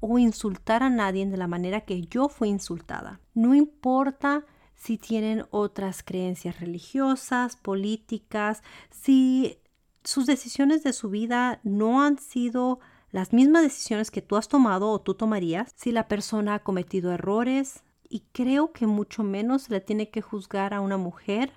o 0.00 0.18
insultar 0.18 0.82
a 0.82 0.90
nadie 0.90 1.24
de 1.24 1.38
la 1.38 1.46
manera 1.46 1.80
que 1.80 2.02
yo 2.02 2.28
fui 2.28 2.50
insultada. 2.50 3.20
No 3.32 3.54
importa 3.54 4.44
si 4.74 4.98
tienen 4.98 5.46
otras 5.48 6.02
creencias 6.02 6.60
religiosas, 6.60 7.56
políticas, 7.56 8.62
si 8.90 9.56
sus 10.04 10.26
decisiones 10.26 10.82
de 10.82 10.92
su 10.92 11.08
vida 11.08 11.60
no 11.62 12.02
han 12.02 12.18
sido 12.18 12.80
las 13.16 13.32
mismas 13.32 13.62
decisiones 13.62 14.10
que 14.10 14.20
tú 14.20 14.36
has 14.36 14.46
tomado 14.46 14.90
o 14.90 15.00
tú 15.00 15.14
tomarías 15.14 15.72
si 15.74 15.90
la 15.90 16.06
persona 16.06 16.56
ha 16.56 16.58
cometido 16.58 17.12
errores 17.12 17.82
y 18.10 18.24
creo 18.32 18.72
que 18.72 18.86
mucho 18.86 19.22
menos 19.22 19.62
se 19.62 19.72
le 19.72 19.80
tiene 19.80 20.10
que 20.10 20.20
juzgar 20.20 20.74
a 20.74 20.82
una 20.82 20.98
mujer 20.98 21.50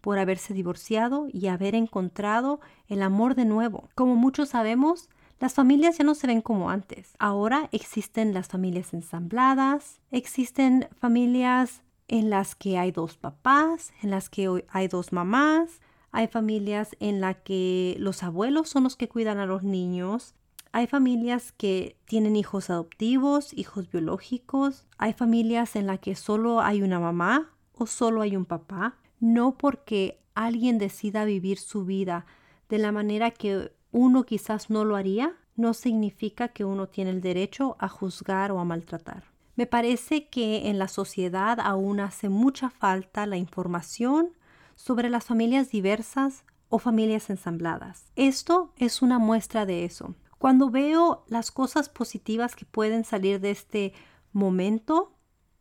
por 0.00 0.18
haberse 0.18 0.54
divorciado 0.54 1.26
y 1.30 1.48
haber 1.48 1.74
encontrado 1.74 2.60
el 2.88 3.02
amor 3.02 3.34
de 3.34 3.44
nuevo. 3.44 3.90
Como 3.94 4.16
muchos 4.16 4.48
sabemos, 4.48 5.10
las 5.38 5.52
familias 5.52 5.98
ya 5.98 6.04
no 6.04 6.14
se 6.14 6.28
ven 6.28 6.40
como 6.40 6.70
antes. 6.70 7.12
Ahora 7.18 7.68
existen 7.72 8.32
las 8.32 8.48
familias 8.48 8.94
ensambladas, 8.94 10.00
existen 10.12 10.88
familias 10.98 11.82
en 12.08 12.30
las 12.30 12.54
que 12.54 12.78
hay 12.78 12.90
dos 12.90 13.18
papás, 13.18 13.92
en 14.00 14.08
las 14.08 14.30
que 14.30 14.64
hay 14.70 14.88
dos 14.88 15.12
mamás, 15.12 15.82
hay 16.10 16.28
familias 16.28 16.96
en 17.00 17.20
las 17.20 17.36
que 17.36 17.96
los 17.98 18.22
abuelos 18.22 18.70
son 18.70 18.84
los 18.84 18.96
que 18.96 19.10
cuidan 19.10 19.40
a 19.40 19.44
los 19.44 19.62
niños, 19.62 20.34
hay 20.72 20.86
familias 20.86 21.52
que 21.52 21.98
tienen 22.06 22.34
hijos 22.34 22.70
adoptivos, 22.70 23.52
hijos 23.52 23.90
biológicos. 23.90 24.86
Hay 24.96 25.12
familias 25.12 25.76
en 25.76 25.86
las 25.86 25.98
que 26.00 26.16
solo 26.16 26.62
hay 26.62 26.82
una 26.82 26.98
mamá 26.98 27.50
o 27.74 27.86
solo 27.86 28.22
hay 28.22 28.36
un 28.36 28.46
papá. 28.46 28.96
No 29.20 29.58
porque 29.58 30.22
alguien 30.34 30.78
decida 30.78 31.26
vivir 31.26 31.58
su 31.58 31.84
vida 31.84 32.24
de 32.70 32.78
la 32.78 32.90
manera 32.90 33.30
que 33.30 33.70
uno 33.90 34.24
quizás 34.24 34.70
no 34.70 34.86
lo 34.86 34.96
haría, 34.96 35.36
no 35.56 35.74
significa 35.74 36.48
que 36.48 36.64
uno 36.64 36.88
tiene 36.88 37.10
el 37.10 37.20
derecho 37.20 37.76
a 37.78 37.88
juzgar 37.88 38.50
o 38.50 38.58
a 38.58 38.64
maltratar. 38.64 39.24
Me 39.56 39.66
parece 39.66 40.28
que 40.28 40.70
en 40.70 40.78
la 40.78 40.88
sociedad 40.88 41.60
aún 41.60 42.00
hace 42.00 42.30
mucha 42.30 42.70
falta 42.70 43.26
la 43.26 43.36
información 43.36 44.30
sobre 44.74 45.10
las 45.10 45.26
familias 45.26 45.70
diversas 45.70 46.44
o 46.70 46.78
familias 46.78 47.28
ensambladas. 47.28 48.10
Esto 48.16 48.72
es 48.78 49.02
una 49.02 49.18
muestra 49.18 49.66
de 49.66 49.84
eso. 49.84 50.14
Cuando 50.42 50.70
veo 50.70 51.24
las 51.28 51.52
cosas 51.52 51.88
positivas 51.88 52.56
que 52.56 52.64
pueden 52.64 53.04
salir 53.04 53.38
de 53.38 53.52
este 53.52 53.92
momento 54.32 55.16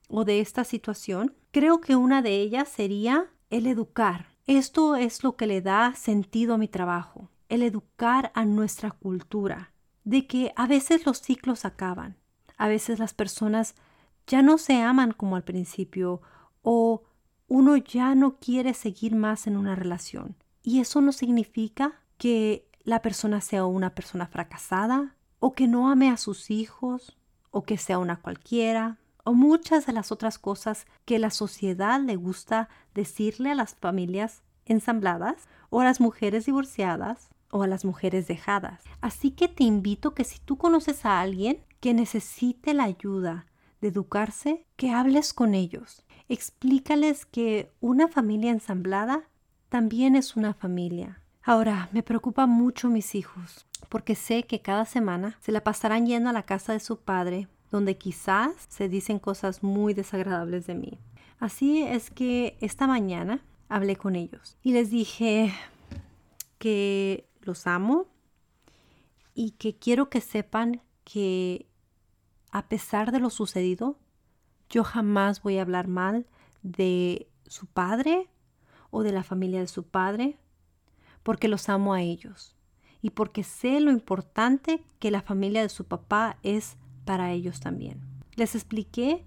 o 0.07 0.25
de 0.25 0.39
esta 0.39 0.63
situación, 0.63 1.35
creo 1.51 1.81
que 1.81 1.95
una 1.95 2.23
de 2.23 2.41
ellas 2.41 2.67
sería 2.67 3.29
el 3.51 3.67
educar. 3.67 4.29
Esto 4.47 4.95
es 4.95 5.23
lo 5.23 5.35
que 5.35 5.45
le 5.45 5.61
da 5.61 5.93
sentido 5.93 6.55
a 6.55 6.57
mi 6.57 6.67
trabajo, 6.67 7.29
el 7.47 7.61
educar 7.61 8.31
a 8.33 8.43
nuestra 8.43 8.89
cultura, 8.89 9.71
de 10.03 10.25
que 10.25 10.51
a 10.55 10.65
veces 10.65 11.05
los 11.05 11.19
ciclos 11.21 11.63
acaban, 11.63 12.17
a 12.57 12.67
veces 12.67 12.97
las 12.97 13.13
personas 13.13 13.75
ya 14.25 14.41
no 14.41 14.57
se 14.57 14.81
aman 14.81 15.11
como 15.11 15.35
al 15.35 15.43
principio 15.43 16.23
o 16.63 17.03
uno 17.47 17.77
ya 17.77 18.15
no 18.15 18.39
quiere 18.39 18.73
seguir 18.73 19.15
más 19.15 19.45
en 19.45 19.57
una 19.57 19.75
relación. 19.75 20.37
Y 20.63 20.79
eso 20.79 21.01
no 21.01 21.11
significa 21.11 22.01
que 22.17 22.70
la 22.83 23.01
persona 23.01 23.41
sea 23.41 23.65
una 23.65 23.93
persona 23.93 24.27
fracasada 24.27 25.15
o 25.39 25.53
que 25.53 25.67
no 25.67 25.89
ame 25.89 26.09
a 26.09 26.17
sus 26.17 26.51
hijos 26.51 27.17
o 27.51 27.63
que 27.63 27.77
sea 27.77 27.97
una 27.97 28.21
cualquiera 28.21 28.97
o 29.23 29.33
muchas 29.33 29.85
de 29.85 29.93
las 29.93 30.11
otras 30.11 30.39
cosas 30.39 30.85
que 31.05 31.19
la 31.19 31.29
sociedad 31.29 31.99
le 31.99 32.15
gusta 32.15 32.69
decirle 32.93 33.51
a 33.51 33.55
las 33.55 33.75
familias 33.75 34.43
ensambladas 34.65 35.47
o 35.69 35.81
a 35.81 35.83
las 35.83 35.99
mujeres 35.99 36.45
divorciadas 36.45 37.29
o 37.51 37.63
a 37.63 37.67
las 37.67 37.85
mujeres 37.85 38.27
dejadas. 38.27 38.83
Así 39.01 39.31
que 39.31 39.47
te 39.47 39.63
invito 39.63 40.13
que 40.13 40.23
si 40.23 40.39
tú 40.39 40.57
conoces 40.57 41.05
a 41.05 41.19
alguien 41.19 41.63
que 41.79 41.93
necesite 41.93 42.73
la 42.73 42.85
ayuda 42.85 43.47
de 43.81 43.89
educarse, 43.89 44.65
que 44.75 44.91
hables 44.91 45.33
con 45.33 45.53
ellos. 45.55 46.05
Explícales 46.29 47.25
que 47.25 47.71
una 47.81 48.07
familia 48.07 48.51
ensamblada 48.51 49.23
también 49.69 50.15
es 50.15 50.35
una 50.35 50.53
familia 50.53 51.20
Ahora, 51.43 51.89
me 51.91 52.03
preocupa 52.03 52.45
mucho 52.45 52.87
mis 52.87 53.15
hijos, 53.15 53.65
porque 53.89 54.13
sé 54.13 54.43
que 54.43 54.61
cada 54.61 54.85
semana 54.85 55.37
se 55.41 55.51
la 55.51 55.63
pasarán 55.63 56.05
yendo 56.05 56.29
a 56.29 56.33
la 56.33 56.43
casa 56.43 56.73
de 56.73 56.79
su 56.79 56.99
padre, 56.99 57.47
donde 57.71 57.97
quizás 57.97 58.51
se 58.69 58.89
dicen 58.89 59.17
cosas 59.17 59.63
muy 59.63 59.95
desagradables 59.95 60.67
de 60.67 60.75
mí. 60.75 60.99
Así 61.39 61.81
es 61.81 62.11
que 62.11 62.57
esta 62.61 62.85
mañana 62.85 63.43
hablé 63.69 63.95
con 63.95 64.15
ellos 64.15 64.57
y 64.61 64.73
les 64.73 64.91
dije 64.91 65.51
que 66.59 67.27
los 67.41 67.65
amo 67.65 68.05
y 69.33 69.51
que 69.51 69.75
quiero 69.75 70.09
que 70.09 70.21
sepan 70.21 70.83
que 71.03 71.65
a 72.51 72.67
pesar 72.67 73.11
de 73.11 73.19
lo 73.19 73.31
sucedido, 73.31 73.97
yo 74.69 74.83
jamás 74.83 75.41
voy 75.41 75.57
a 75.57 75.63
hablar 75.63 75.87
mal 75.87 76.27
de 76.61 77.27
su 77.47 77.65
padre 77.65 78.29
o 78.91 79.01
de 79.01 79.11
la 79.11 79.23
familia 79.23 79.61
de 79.61 79.67
su 79.67 79.83
padre 79.83 80.37
porque 81.23 81.47
los 81.47 81.69
amo 81.69 81.93
a 81.93 82.01
ellos 82.01 82.55
y 83.01 83.11
porque 83.11 83.43
sé 83.43 83.79
lo 83.79 83.91
importante 83.91 84.83
que 84.99 85.11
la 85.11 85.21
familia 85.21 85.61
de 85.61 85.69
su 85.69 85.85
papá 85.85 86.37
es 86.43 86.77
para 87.05 87.31
ellos 87.31 87.59
también. 87.59 88.01
Les 88.35 88.55
expliqué 88.55 89.25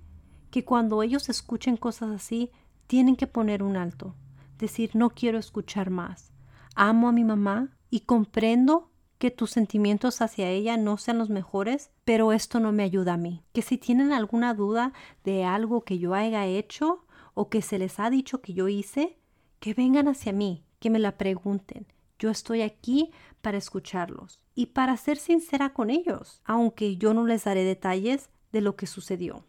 que 0.50 0.64
cuando 0.64 1.02
ellos 1.02 1.28
escuchen 1.28 1.76
cosas 1.76 2.10
así, 2.10 2.50
tienen 2.86 3.16
que 3.16 3.26
poner 3.26 3.62
un 3.62 3.76
alto, 3.76 4.14
decir 4.58 4.90
no 4.94 5.10
quiero 5.10 5.38
escuchar 5.38 5.90
más. 5.90 6.32
Amo 6.76 7.08
a 7.08 7.12
mi 7.12 7.24
mamá 7.24 7.76
y 7.90 8.00
comprendo 8.00 8.90
que 9.18 9.30
tus 9.30 9.50
sentimientos 9.50 10.20
hacia 10.20 10.50
ella 10.50 10.76
no 10.76 10.96
sean 10.96 11.18
los 11.18 11.30
mejores, 11.30 11.90
pero 12.04 12.32
esto 12.32 12.60
no 12.60 12.72
me 12.72 12.82
ayuda 12.82 13.14
a 13.14 13.16
mí. 13.16 13.42
Que 13.52 13.62
si 13.62 13.78
tienen 13.78 14.12
alguna 14.12 14.54
duda 14.54 14.92
de 15.24 15.44
algo 15.44 15.84
que 15.84 15.98
yo 15.98 16.14
haya 16.14 16.46
hecho 16.46 17.04
o 17.34 17.48
que 17.48 17.62
se 17.62 17.78
les 17.78 17.98
ha 18.00 18.10
dicho 18.10 18.40
que 18.40 18.52
yo 18.52 18.68
hice, 18.68 19.18
que 19.60 19.74
vengan 19.74 20.08
hacia 20.08 20.32
mí, 20.32 20.63
que 20.84 20.90
me 20.90 20.98
la 20.98 21.16
pregunten. 21.16 21.86
Yo 22.18 22.28
estoy 22.28 22.60
aquí 22.60 23.10
para 23.40 23.56
escucharlos 23.56 24.38
y 24.54 24.66
para 24.66 24.98
ser 24.98 25.16
sincera 25.16 25.72
con 25.72 25.88
ellos, 25.88 26.42
aunque 26.44 26.98
yo 26.98 27.14
no 27.14 27.24
les 27.24 27.44
daré 27.44 27.64
detalles 27.64 28.28
de 28.52 28.60
lo 28.60 28.76
que 28.76 28.86
sucedió. 28.86 29.46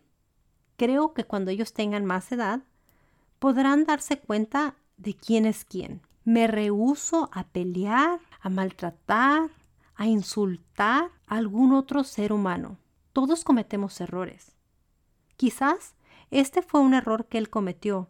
Creo 0.77 1.13
que 1.13 1.25
cuando 1.25 1.51
ellos 1.51 1.73
tengan 1.73 2.05
más 2.05 2.31
edad, 2.31 2.63
podrán 3.37 3.83
darse 3.83 4.17
cuenta 4.17 4.77
de 4.95 5.13
quién 5.13 5.45
es 5.45 5.65
quién. 5.65 6.03
Me 6.23 6.47
rehúso 6.47 7.29
a 7.33 7.43
pelear, 7.43 8.21
a 8.39 8.47
maltratar, 8.47 9.49
a 9.95 10.07
insultar 10.07 11.11
a 11.27 11.35
algún 11.35 11.73
otro 11.73 12.05
ser 12.05 12.31
humano. 12.31 12.79
Todos 13.11 13.43
cometemos 13.43 13.99
errores. 13.99 14.55
Quizás 15.35 15.95
este 16.31 16.61
fue 16.61 16.79
un 16.79 16.93
error 16.93 17.27
que 17.27 17.39
él 17.39 17.49
cometió. 17.49 18.07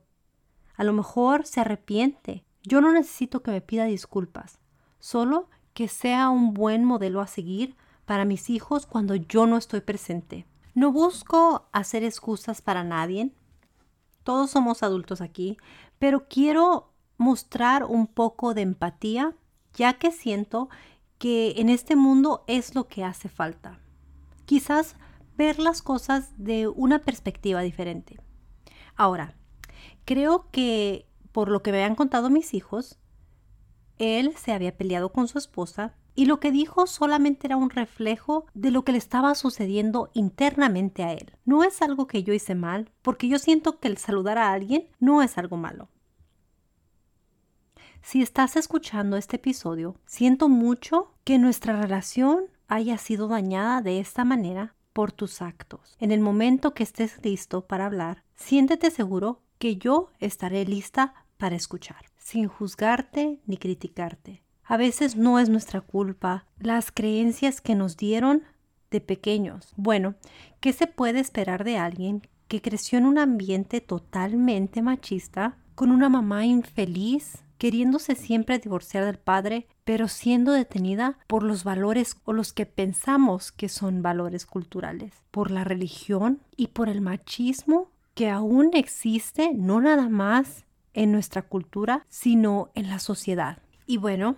A 0.75 0.83
lo 0.83 0.93
mejor 0.93 1.47
se 1.47 1.61
arrepiente 1.61 2.45
yo 2.65 2.81
no 2.81 2.91
necesito 2.91 3.41
que 3.41 3.51
me 3.51 3.61
pida 3.61 3.85
disculpas, 3.85 4.59
solo 4.99 5.49
que 5.73 5.87
sea 5.87 6.29
un 6.29 6.53
buen 6.53 6.83
modelo 6.85 7.21
a 7.21 7.27
seguir 7.27 7.75
para 8.05 8.25
mis 8.25 8.49
hijos 8.49 8.85
cuando 8.85 9.15
yo 9.15 9.45
no 9.45 9.57
estoy 9.57 9.81
presente. 9.81 10.45
No 10.73 10.91
busco 10.91 11.67
hacer 11.71 12.03
excusas 12.03 12.61
para 12.61 12.83
nadie, 12.83 13.31
todos 14.23 14.49
somos 14.49 14.83
adultos 14.83 15.21
aquí, 15.21 15.57
pero 15.99 16.27
quiero 16.27 16.91
mostrar 17.17 17.83
un 17.83 18.07
poco 18.07 18.53
de 18.53 18.61
empatía, 18.61 19.35
ya 19.73 19.93
que 19.93 20.11
siento 20.11 20.69
que 21.17 21.53
en 21.57 21.69
este 21.69 21.95
mundo 21.95 22.43
es 22.47 22.75
lo 22.75 22.87
que 22.87 23.03
hace 23.03 23.29
falta. 23.29 23.79
Quizás 24.45 24.95
ver 25.37 25.59
las 25.59 25.81
cosas 25.81 26.31
de 26.37 26.67
una 26.67 26.99
perspectiva 26.99 27.61
diferente. 27.61 28.19
Ahora, 28.95 29.35
creo 30.05 30.49
que 30.51 31.07
por 31.35 31.49
lo 31.49 31.61
que 31.61 31.73
me 31.73 31.83
han 31.83 31.95
contado 31.95 32.29
mis 32.29 32.53
hijos, 32.53 32.97
él 33.97 34.33
se 34.37 34.53
había 34.53 34.77
peleado 34.77 35.11
con 35.11 35.27
su 35.27 35.37
esposa 35.37 35.93
y 36.15 36.27
lo 36.27 36.39
que 36.39 36.49
dijo 36.49 36.87
solamente 36.87 37.45
era 37.45 37.57
un 37.57 37.69
reflejo 37.69 38.45
de 38.53 38.71
lo 38.71 38.85
que 38.85 38.93
le 38.93 38.97
estaba 38.99 39.35
sucediendo 39.35 40.11
internamente 40.13 41.03
a 41.03 41.11
él. 41.11 41.33
No 41.43 41.65
es 41.65 41.81
algo 41.81 42.07
que 42.07 42.23
yo 42.23 42.33
hice 42.33 42.55
mal, 42.55 42.89
porque 43.01 43.27
yo 43.27 43.37
siento 43.37 43.81
que 43.81 43.89
el 43.89 43.97
saludar 43.97 44.37
a 44.37 44.53
alguien 44.53 44.87
no 45.01 45.21
es 45.21 45.37
algo 45.37 45.57
malo. 45.57 45.89
Si 48.01 48.21
estás 48.21 48.55
escuchando 48.55 49.17
este 49.17 49.35
episodio, 49.35 49.99
siento 50.05 50.47
mucho 50.47 51.11
que 51.25 51.37
nuestra 51.37 51.81
relación 51.81 52.45
haya 52.69 52.97
sido 52.97 53.27
dañada 53.27 53.81
de 53.81 53.99
esta 53.99 54.23
manera 54.23 54.73
por 54.93 55.11
tus 55.11 55.41
actos. 55.41 55.97
En 55.99 56.13
el 56.13 56.21
momento 56.21 56.73
que 56.73 56.83
estés 56.83 57.19
listo 57.25 57.67
para 57.67 57.87
hablar, 57.87 58.23
siéntete 58.35 58.89
seguro 58.89 59.41
que 59.57 59.77
yo 59.77 60.11
estaré 60.19 60.65
lista 60.65 61.24
para 61.37 61.55
escuchar, 61.55 62.05
sin 62.17 62.47
juzgarte 62.47 63.39
ni 63.45 63.57
criticarte. 63.57 64.41
A 64.63 64.77
veces 64.77 65.15
no 65.15 65.39
es 65.39 65.49
nuestra 65.49 65.81
culpa 65.81 66.45
las 66.57 66.91
creencias 66.91 67.61
que 67.61 67.75
nos 67.75 67.97
dieron 67.97 68.43
de 68.89 69.01
pequeños. 69.01 69.73
Bueno, 69.75 70.15
¿qué 70.59 70.73
se 70.73 70.87
puede 70.87 71.19
esperar 71.19 71.63
de 71.63 71.77
alguien 71.77 72.27
que 72.47 72.61
creció 72.61 72.97
en 72.97 73.05
un 73.05 73.17
ambiente 73.17 73.81
totalmente 73.81 74.81
machista, 74.81 75.57
con 75.75 75.91
una 75.91 76.09
mamá 76.09 76.45
infeliz 76.45 77.43
queriéndose 77.57 78.15
siempre 78.15 78.59
divorciar 78.59 79.05
del 79.05 79.17
padre, 79.17 79.67
pero 79.83 80.07
siendo 80.07 80.51
detenida 80.51 81.17
por 81.27 81.43
los 81.43 81.63
valores 81.63 82.17
o 82.25 82.33
los 82.33 82.53
que 82.53 82.65
pensamos 82.65 83.51
que 83.51 83.69
son 83.69 84.01
valores 84.01 84.45
culturales, 84.45 85.13
por 85.31 85.51
la 85.51 85.63
religión 85.63 86.41
y 86.57 86.67
por 86.67 86.89
el 86.89 87.01
machismo 87.01 87.91
que 88.13 88.29
aún 88.29 88.71
existe 88.73 89.51
no 89.53 89.81
nada 89.81 90.09
más 90.09 90.64
en 90.95 91.11
nuestra 91.11 91.43
cultura, 91.43 92.05
sino 92.09 92.71
en 92.73 92.89
la 92.89 92.99
sociedad. 92.99 93.59
Y 93.85 93.97
bueno, 93.97 94.37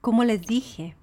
como 0.00 0.24
les 0.24 0.46
dije, 0.46 0.96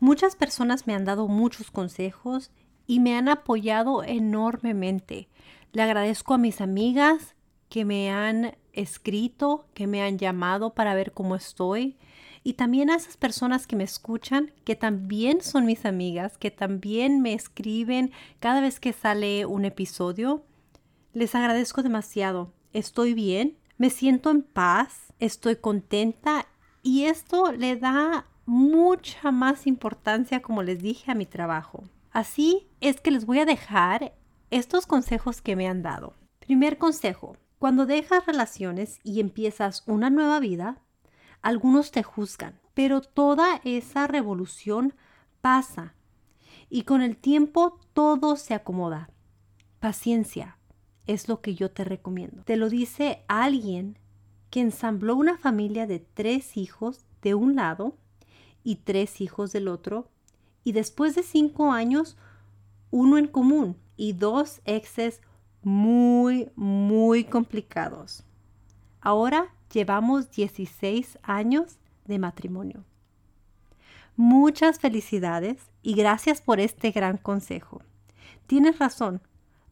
muchas 0.00 0.36
personas 0.36 0.86
me 0.86 0.94
han 0.94 1.04
dado 1.04 1.28
muchos 1.28 1.70
consejos 1.70 2.50
y 2.86 3.00
me 3.00 3.16
han 3.16 3.28
apoyado 3.28 4.02
enormemente. 4.02 5.28
Le 5.72 5.82
agradezco 5.82 6.34
a 6.34 6.38
mis 6.38 6.62
amigas 6.62 7.34
que 7.68 7.84
me 7.84 8.10
han 8.10 8.56
escrito, 8.72 9.66
que 9.74 9.86
me 9.86 10.02
han 10.02 10.18
llamado 10.18 10.72
para 10.72 10.94
ver 10.94 11.12
cómo 11.12 11.34
estoy. 11.34 11.98
Y 12.44 12.54
también 12.54 12.88
a 12.88 12.96
esas 12.96 13.16
personas 13.16 13.66
que 13.66 13.76
me 13.76 13.84
escuchan, 13.84 14.52
que 14.64 14.76
también 14.76 15.42
son 15.42 15.66
mis 15.66 15.84
amigas, 15.84 16.38
que 16.38 16.50
también 16.50 17.20
me 17.20 17.34
escriben 17.34 18.12
cada 18.38 18.60
vez 18.60 18.80
que 18.80 18.92
sale 18.92 19.44
un 19.44 19.64
episodio. 19.64 20.44
Les 21.12 21.34
agradezco 21.34 21.82
demasiado. 21.82 22.52
Estoy 22.72 23.12
bien, 23.12 23.58
me 23.78 23.90
siento 23.90 24.30
en 24.30 24.42
paz, 24.42 25.12
estoy 25.20 25.56
contenta 25.56 26.46
y 26.82 27.04
esto 27.04 27.52
le 27.52 27.76
da 27.76 28.26
mucha 28.44 29.30
más 29.30 29.66
importancia, 29.66 30.42
como 30.42 30.64
les 30.64 30.80
dije, 30.80 31.12
a 31.12 31.14
mi 31.14 31.26
trabajo. 31.26 31.84
Así 32.10 32.66
es 32.80 33.00
que 33.00 33.12
les 33.12 33.24
voy 33.24 33.38
a 33.38 33.44
dejar 33.44 34.14
estos 34.50 34.86
consejos 34.86 35.40
que 35.40 35.54
me 35.54 35.68
han 35.68 35.82
dado. 35.82 36.14
Primer 36.40 36.78
consejo, 36.78 37.36
cuando 37.60 37.86
dejas 37.86 38.26
relaciones 38.26 38.98
y 39.04 39.20
empiezas 39.20 39.84
una 39.86 40.10
nueva 40.10 40.40
vida, 40.40 40.82
algunos 41.40 41.92
te 41.92 42.02
juzgan, 42.02 42.58
pero 42.74 43.00
toda 43.00 43.60
esa 43.64 44.08
revolución 44.08 44.94
pasa 45.40 45.94
y 46.68 46.82
con 46.82 47.00
el 47.00 47.16
tiempo 47.16 47.78
todo 47.92 48.36
se 48.36 48.54
acomoda. 48.54 49.10
Paciencia 49.78 50.57
es 51.08 51.26
lo 51.26 51.40
que 51.40 51.56
yo 51.56 51.70
te 51.72 51.84
recomiendo. 51.84 52.44
Te 52.44 52.56
lo 52.56 52.68
dice 52.68 53.24
alguien 53.26 53.98
que 54.50 54.60
ensambló 54.60 55.16
una 55.16 55.36
familia 55.36 55.86
de 55.86 55.98
tres 55.98 56.56
hijos 56.56 57.04
de 57.22 57.34
un 57.34 57.56
lado 57.56 57.96
y 58.62 58.76
tres 58.76 59.20
hijos 59.20 59.50
del 59.50 59.66
otro 59.66 60.08
y 60.62 60.72
después 60.72 61.14
de 61.14 61.22
cinco 61.22 61.72
años 61.72 62.16
uno 62.90 63.18
en 63.18 63.26
común 63.26 63.76
y 63.96 64.12
dos 64.12 64.60
exes 64.64 65.20
muy, 65.62 66.50
muy 66.54 67.24
complicados. 67.24 68.24
Ahora 69.00 69.54
llevamos 69.72 70.30
16 70.30 71.18
años 71.22 71.78
de 72.04 72.18
matrimonio. 72.18 72.84
Muchas 74.16 74.78
felicidades 74.78 75.58
y 75.82 75.94
gracias 75.94 76.40
por 76.40 76.60
este 76.60 76.90
gran 76.90 77.16
consejo. 77.16 77.82
Tienes 78.46 78.78
razón, 78.78 79.20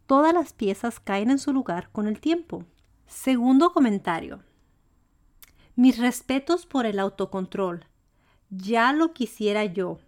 todas 0.06 0.32
las 0.32 0.52
piezas 0.52 1.00
caen 1.00 1.30
en 1.30 1.38
su 1.38 1.52
lugar 1.52 1.90
con 1.92 2.06
el 2.06 2.20
tiempo. 2.20 2.64
Segundo 3.06 3.72
comentario. 3.72 4.42
Mis 5.74 5.98
respetos 5.98 6.66
por 6.66 6.86
el 6.86 6.98
autocontrol. 6.98 7.84
Ya 8.50 8.92
lo 8.92 9.12
quisiera 9.12 9.64
yo. 9.64 9.98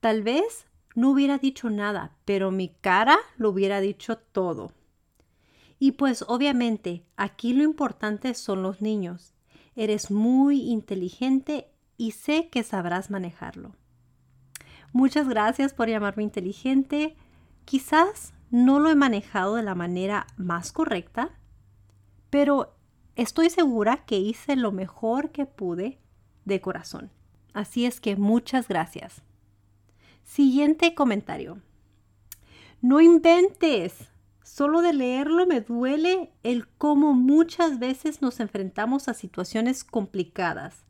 Tal 0.00 0.22
vez 0.22 0.66
no 0.94 1.10
hubiera 1.10 1.38
dicho 1.38 1.70
nada, 1.70 2.16
pero 2.24 2.50
mi 2.50 2.68
cara 2.80 3.18
lo 3.36 3.50
hubiera 3.50 3.80
dicho 3.80 4.16
todo. 4.16 4.72
Y 5.78 5.92
pues 5.92 6.24
obviamente 6.28 7.04
aquí 7.16 7.54
lo 7.54 7.64
importante 7.64 8.34
son 8.34 8.62
los 8.62 8.80
niños. 8.82 9.34
Eres 9.76 10.10
muy 10.10 10.60
inteligente 10.70 11.68
y 11.96 12.12
sé 12.12 12.48
que 12.48 12.62
sabrás 12.62 13.10
manejarlo. 13.10 13.74
Muchas 14.92 15.28
gracias 15.28 15.72
por 15.72 15.88
llamarme 15.88 16.22
inteligente. 16.22 17.16
Quizás 17.64 18.34
no 18.50 18.80
lo 18.80 18.90
he 18.90 18.94
manejado 18.94 19.56
de 19.56 19.62
la 19.62 19.74
manera 19.74 20.26
más 20.36 20.72
correcta, 20.72 21.30
pero 22.30 22.76
estoy 23.16 23.50
segura 23.50 24.04
que 24.04 24.18
hice 24.18 24.56
lo 24.56 24.72
mejor 24.72 25.30
que 25.30 25.46
pude 25.46 25.98
de 26.44 26.60
corazón. 26.60 27.10
Así 27.52 27.86
es 27.86 28.00
que 28.00 28.16
muchas 28.16 28.68
gracias. 28.68 29.22
Siguiente 30.22 30.94
comentario. 30.94 31.60
No 32.80 33.00
inventes. 33.00 34.08
Solo 34.42 34.80
de 34.80 34.92
leerlo 34.92 35.46
me 35.46 35.60
duele 35.60 36.32
el 36.42 36.66
cómo 36.66 37.12
muchas 37.12 37.78
veces 37.78 38.20
nos 38.20 38.40
enfrentamos 38.40 39.08
a 39.08 39.14
situaciones 39.14 39.84
complicadas. 39.84 40.84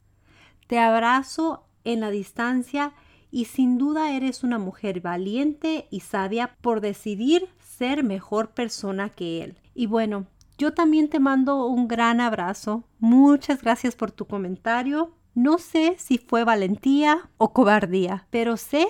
Te 0.67 0.79
abrazo 0.79 1.67
en 1.85 2.01
la 2.01 2.11
distancia 2.11 2.93
y 3.31 3.47
sin 3.47 3.79
duda 3.79 4.13
eres 4.13 4.43
una 4.45 4.59
mujer 4.59 5.01
valiente 5.01 5.87
y 5.91 6.01
sabia 6.01 6.57
por 6.61 6.81
decidir 6.81 7.49
ser 7.59 8.05
mejor 8.05 8.51
persona 8.51 9.09
que 9.11 9.43
él. 9.43 9.59
Y 9.75 9.87
bueno, 9.87 10.27
yo 10.59 10.75
también 10.75 11.09
te 11.09 11.21
mando 11.21 11.67
un 11.67 11.89
gran 11.89 12.21
abrazo. 12.21 12.85
Muchas 12.99 13.63
gracias 13.63 13.97
por 13.97 14.13
tu 14.13 14.27
comentario. 14.27 15.15
No 15.35 15.59
sé 15.59 15.97
si 15.99 16.19
fue 16.19 16.45
valentía 16.45 17.31
o 17.39 17.53
cobardía, 17.53 18.27
pero 18.31 18.57
sé 18.57 18.87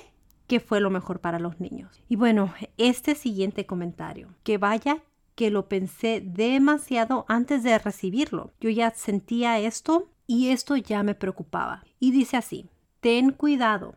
que 0.46 0.58
fue 0.58 0.80
lo 0.80 0.90
mejor 0.90 1.20
para 1.20 1.38
los 1.38 1.60
niños. 1.60 2.02
Y 2.08 2.16
bueno, 2.16 2.52
este 2.76 3.14
siguiente 3.14 3.66
comentario, 3.66 4.34
que 4.42 4.58
vaya 4.58 5.02
que 5.36 5.50
lo 5.50 5.68
pensé 5.68 6.20
demasiado 6.20 7.24
antes 7.28 7.62
de 7.62 7.78
recibirlo. 7.78 8.52
Yo 8.60 8.68
ya 8.68 8.90
sentía 8.90 9.60
esto 9.60 10.08
y 10.26 10.48
esto 10.48 10.76
ya 10.76 11.02
me 11.02 11.14
preocupaba. 11.14 11.84
Y 11.98 12.10
dice 12.10 12.36
así, 12.36 12.66
ten 13.00 13.30
cuidado, 13.30 13.94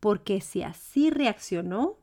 porque 0.00 0.40
si 0.40 0.62
así 0.62 1.10
reaccionó, 1.10 1.98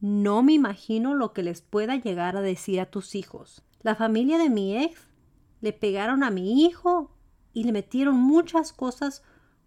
no 0.00 0.42
me 0.42 0.52
imagino 0.52 1.14
lo 1.14 1.32
que 1.32 1.42
les 1.42 1.62
pueda 1.62 1.96
llegar 1.96 2.36
a 2.36 2.42
decir 2.42 2.80
a 2.80 2.86
tus 2.86 3.14
hijos. 3.14 3.62
La 3.80 3.94
familia 3.94 4.38
de 4.38 4.50
mi 4.50 4.76
ex 4.76 5.08
le 5.60 5.72
pegaron 5.72 6.24
a 6.24 6.30
mi 6.30 6.64
hijo 6.64 7.10
y 7.52 7.64
le 7.64 7.72
metieron 7.72 8.16
muchas 8.16 8.72
cosas 8.72 9.22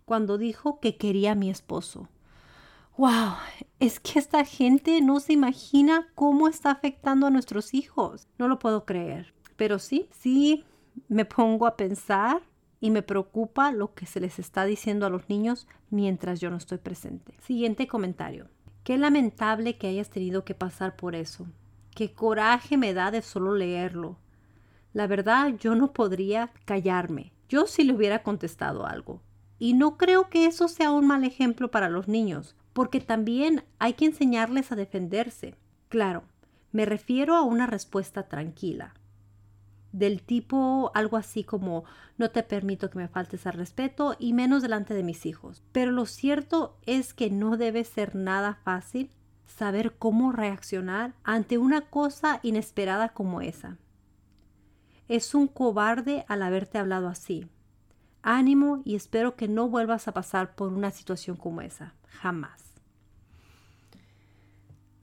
cuando 0.06 0.38
dijo 0.38 0.80
que 0.80 0.98
quería 0.98 1.32
a 1.32 1.36
mi 1.36 1.50
esposo 1.50 2.10
wow, 2.98 3.36
es 3.80 4.00
que 4.00 4.20
esta 4.20 4.44
gente 4.44 5.02
no 5.02 5.20
se 5.20 5.34
imagina 5.34 6.08
cómo 6.16 6.48
está 6.48 6.72
afectando 6.72 7.28
a 7.28 7.30
nuestros 7.30 7.74
hijos. 7.74 8.28
No 8.38 8.48
lo 8.48 8.60
puedo 8.60 8.86
creer. 8.86 9.34
Pero 9.56 9.80
sí, 9.80 10.10
sí 10.12 10.66
me 11.08 11.26
pongo 11.26 11.68
a 11.68 11.78
pensar 11.78 12.42
y 12.80 12.92
me 12.92 13.02
preocupa 13.02 13.72
lo 13.72 13.94
que 13.94 14.06
se 14.06 14.20
les 14.20 14.40
está 14.40 14.66
diciendo 14.66 15.06
a 15.06 15.10
los 15.10 15.30
niños 15.30 15.68
mientras 15.90 16.40
yo 16.40 16.50
no 16.50 16.58
estoy 16.58 16.78
presente. 16.78 17.34
Siguiente 17.42 17.88
comentario. 17.88 18.48
Qué 18.84 18.98
lamentable 18.98 19.78
que 19.78 19.88
hayas 19.88 20.10
tenido 20.10 20.46
que 20.46 20.54
pasar 20.54 20.96
por 20.96 21.16
eso. 21.16 21.48
Qué 21.94 22.14
coraje 22.14 22.78
me 22.78 22.94
da 22.94 23.12
de 23.12 23.22
solo 23.22 23.56
leerlo. 23.56 24.18
La 24.94 25.08
verdad, 25.08 25.56
yo 25.60 25.76
no 25.76 25.92
podría 25.92 26.52
callarme. 26.66 27.34
Yo 27.50 27.66
sí 27.66 27.84
le 27.84 27.94
hubiera 27.94 28.24
contestado 28.24 28.86
algo. 28.86 29.22
Y 29.60 29.74
no 29.74 29.98
creo 29.98 30.30
que 30.30 30.46
eso 30.46 30.68
sea 30.68 30.92
un 30.92 31.08
mal 31.08 31.24
ejemplo 31.24 31.72
para 31.72 31.90
los 31.90 32.08
niños, 32.08 32.56
porque 32.74 33.02
también 33.02 33.64
hay 33.80 33.94
que 33.94 34.06
enseñarles 34.06 34.72
a 34.72 34.76
defenderse. 34.76 35.56
Claro, 35.90 36.24
me 36.72 36.86
refiero 36.86 37.36
a 37.36 37.42
una 37.42 37.66
respuesta 37.66 38.28
tranquila. 38.28 38.94
Del 39.98 40.22
tipo 40.22 40.92
algo 40.94 41.18
así 41.18 41.44
como 41.44 41.84
no 42.18 42.30
te 42.32 42.44
permito 42.44 42.90
que 42.90 43.00
me 43.00 43.08
faltes 43.08 43.48
al 43.48 43.54
respeto 43.54 44.16
y 44.20 44.34
menos 44.34 44.62
delante 44.62 44.94
de 44.94 45.04
mis 45.04 45.26
hijos. 45.26 45.64
Pero 45.72 45.92
lo 45.92 46.06
cierto 46.06 46.78
es 46.86 47.14
que 47.14 47.30
no 47.30 47.58
debe 47.58 47.84
ser 47.84 48.16
nada 48.16 48.60
fácil 48.64 49.10
saber 49.46 49.96
cómo 49.98 50.32
reaccionar 50.32 51.14
ante 51.24 51.58
una 51.58 51.82
cosa 51.82 52.40
inesperada 52.44 53.10
como 53.10 53.42
esa. 53.42 53.78
Es 55.08 55.34
un 55.34 55.48
cobarde 55.48 56.26
al 56.28 56.44
haberte 56.44 56.78
hablado 56.78 57.08
así. 57.08 57.48
Ánimo 58.22 58.82
y 58.84 58.96
espero 58.96 59.36
que 59.36 59.48
no 59.48 59.70
vuelvas 59.70 60.08
a 60.08 60.14
pasar 60.14 60.56
por 60.56 60.74
una 60.74 60.92
situación 60.92 61.38
como 61.38 61.62
esa. 61.62 61.94
Jamás. 62.10 62.77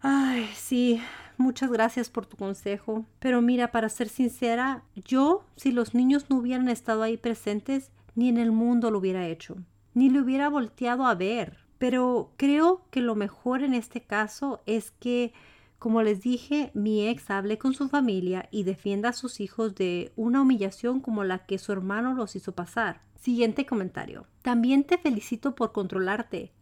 Ay, 0.07 0.51
sí, 0.55 1.01
muchas 1.39 1.73
gracias 1.73 2.11
por 2.11 2.27
tu 2.27 2.37
consejo. 2.37 3.07
Pero 3.21 3.41
mira, 3.41 3.73
para 3.73 3.89
ser 3.89 4.11
sincera, 4.11 4.83
yo, 4.95 5.47
si 5.57 5.73
los 5.73 5.95
niños 5.95 6.27
no 6.29 6.37
hubieran 6.37 6.69
estado 6.69 7.03
ahí 7.03 7.17
presentes, 7.17 7.91
ni 8.15 8.29
en 8.29 8.37
el 8.37 8.53
mundo 8.53 8.91
lo 8.91 8.99
hubiera 8.99 9.27
hecho, 9.27 9.57
ni 9.95 10.11
le 10.11 10.21
hubiera 10.21 10.51
volteado 10.51 11.07
a 11.07 11.15
ver. 11.15 11.57
Pero 11.79 12.33
creo 12.37 12.85
que 12.91 13.01
lo 13.01 13.15
mejor 13.15 13.63
en 13.63 13.73
este 13.73 14.03
caso 14.03 14.61
es 14.67 14.91
que, 14.91 15.33
como 15.79 16.03
les 16.03 16.21
dije, 16.21 16.71
mi 16.75 17.09
ex 17.09 17.31
hable 17.31 17.57
con 17.57 17.73
su 17.73 17.89
familia 17.89 18.47
y 18.51 18.65
defienda 18.65 19.09
a 19.09 19.15
sus 19.15 19.41
hijos 19.41 19.75
de 19.75 20.13
una 20.17 20.43
humillación 20.43 21.01
como 21.01 21.25
la 21.25 21.47
que 21.47 21.57
su 21.57 21.73
hermano 21.73 22.13
los 22.13 22.37
hizo 22.37 22.53
pasar. 22.53 23.01
Siguiente 23.19 23.65
comentario. 23.65 24.27
También 24.43 24.85
te 24.85 24.99
felicito 24.99 25.55
por 25.55 25.73
controlarte, 25.73 26.53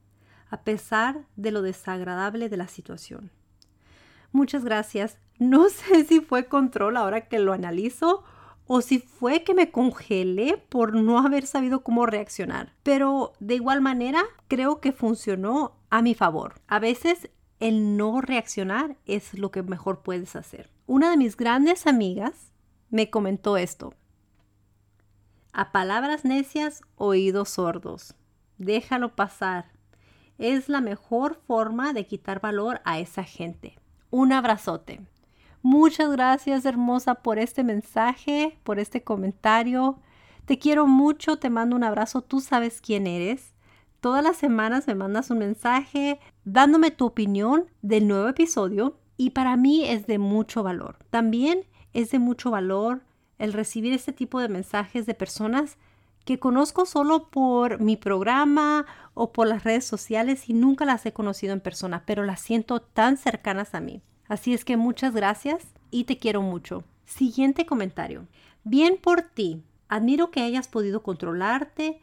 a 0.53 0.65
pesar 0.65 1.25
de 1.35 1.51
lo 1.51 1.63
desagradable 1.63 2.51
de 2.51 2.59
la 2.59 2.69
situación. 2.69 3.31
Muchas 4.33 4.65
gracias. 4.65 5.19
No 5.39 5.69
sé 5.71 6.05
si 6.05 6.21
fue 6.21 6.45
control 6.45 6.99
ahora 6.99 7.23
que 7.23 7.39
lo 7.39 7.55
analizo 7.55 8.23
o 8.67 8.83
si 8.83 8.99
fue 8.99 9.45
que 9.45 9.55
me 9.55 9.71
congelé 9.71 10.59
por 10.69 10.95
no 10.95 11.19
haber 11.19 11.47
sabido 11.47 11.83
cómo 11.83 12.05
reaccionar. 12.05 12.75
Pero 12.83 13.33
de 13.41 13.55
igual 13.55 13.81
manera, 13.81 14.23
creo 14.47 14.79
que 14.81 14.93
funcionó 14.93 15.73
a 15.89 16.03
mi 16.03 16.15
favor. 16.15 16.61
A 16.69 16.79
veces 16.79 17.31
el 17.59 17.97
no 17.97 18.21
reaccionar 18.21 18.97
es 19.07 19.39
lo 19.39 19.51
que 19.51 19.63
mejor 19.63 20.03
puedes 20.03 20.37
hacer. 20.37 20.69
Una 20.87 21.11
de 21.11 21.17
mis 21.17 21.35
grandes 21.35 21.87
amigas 21.87 22.53
me 22.91 23.09
comentó 23.09 23.57
esto. 23.57 23.95
A 25.55 25.73
palabras 25.73 26.27
necias, 26.27 26.83
oídos 26.97 27.49
sordos. 27.49 28.15
Déjalo 28.59 29.17
pasar. 29.17 29.73
Es 30.43 30.69
la 30.69 30.81
mejor 30.81 31.41
forma 31.47 31.93
de 31.93 32.05
quitar 32.05 32.41
valor 32.41 32.81
a 32.85 32.99
esa 32.99 33.23
gente. 33.23 33.79
Un 34.11 34.33
abrazote. 34.33 35.01
Muchas 35.63 36.11
gracias, 36.11 36.65
hermosa, 36.65 37.15
por 37.15 37.39
este 37.39 37.63
mensaje, 37.63 38.59
por 38.65 38.81
este 38.81 39.05
comentario. 39.05 40.01
Te 40.45 40.59
quiero 40.59 40.89
mucho, 40.89 41.37
te 41.37 41.49
mando 41.49 41.77
un 41.77 41.85
abrazo, 41.85 42.23
tú 42.23 42.41
sabes 42.41 42.81
quién 42.81 43.07
eres. 43.07 43.55
Todas 44.01 44.25
las 44.25 44.37
semanas 44.37 44.89
me 44.89 44.97
mandas 44.97 45.31
un 45.31 45.39
mensaje 45.39 46.19
dándome 46.45 46.91
tu 46.91 47.07
opinión 47.07 47.67
del 47.81 48.09
nuevo 48.09 48.27
episodio 48.27 48.99
y 49.17 49.31
para 49.31 49.57
mí 49.57 49.85
es 49.85 50.09
de 50.09 50.19
mucho 50.19 50.65
valor. 50.65 50.99
También 51.11 51.67
es 51.93 52.11
de 52.11 52.19
mucho 52.19 52.51
valor 52.51 53.05
el 53.39 53.53
recibir 53.53 53.93
este 53.93 54.13
tipo 54.13 54.41
de 54.41 54.49
mensajes 54.49 55.07
de 55.07 55.15
personas 55.15 55.79
que 56.25 56.39
conozco 56.39 56.87
solo 56.87 57.29
por 57.29 57.81
mi 57.81 57.97
programa 57.97 58.87
o 59.15 59.33
por 59.33 59.47
las 59.47 59.65
redes 59.65 59.85
sociales 59.85 60.49
y 60.49 60.55
nunca 60.55 60.85
las 60.85 61.05
he 61.07 61.13
conocido 61.13 61.53
en 61.53 61.61
persona, 61.61 62.05
pero 62.07 62.25
las 62.25 62.41
siento 62.41 62.81
tan 62.81 63.17
cercanas 63.17 63.75
a 63.75 63.81
mí. 63.81 64.03
Así 64.29 64.55
es 64.55 64.65
que 64.65 64.77
muchas 64.77 65.15
gracias 65.15 65.67
y 65.91 66.05
te 66.05 66.19
quiero 66.19 66.43
mucho. 66.43 66.85
Siguiente 67.05 67.67
comentario. 67.67 68.27
Bien 68.65 68.97
por 69.01 69.23
ti. 69.23 69.63
Admiro 69.89 70.31
que 70.31 70.41
hayas 70.41 70.69
podido 70.69 71.03
controlarte 71.03 72.01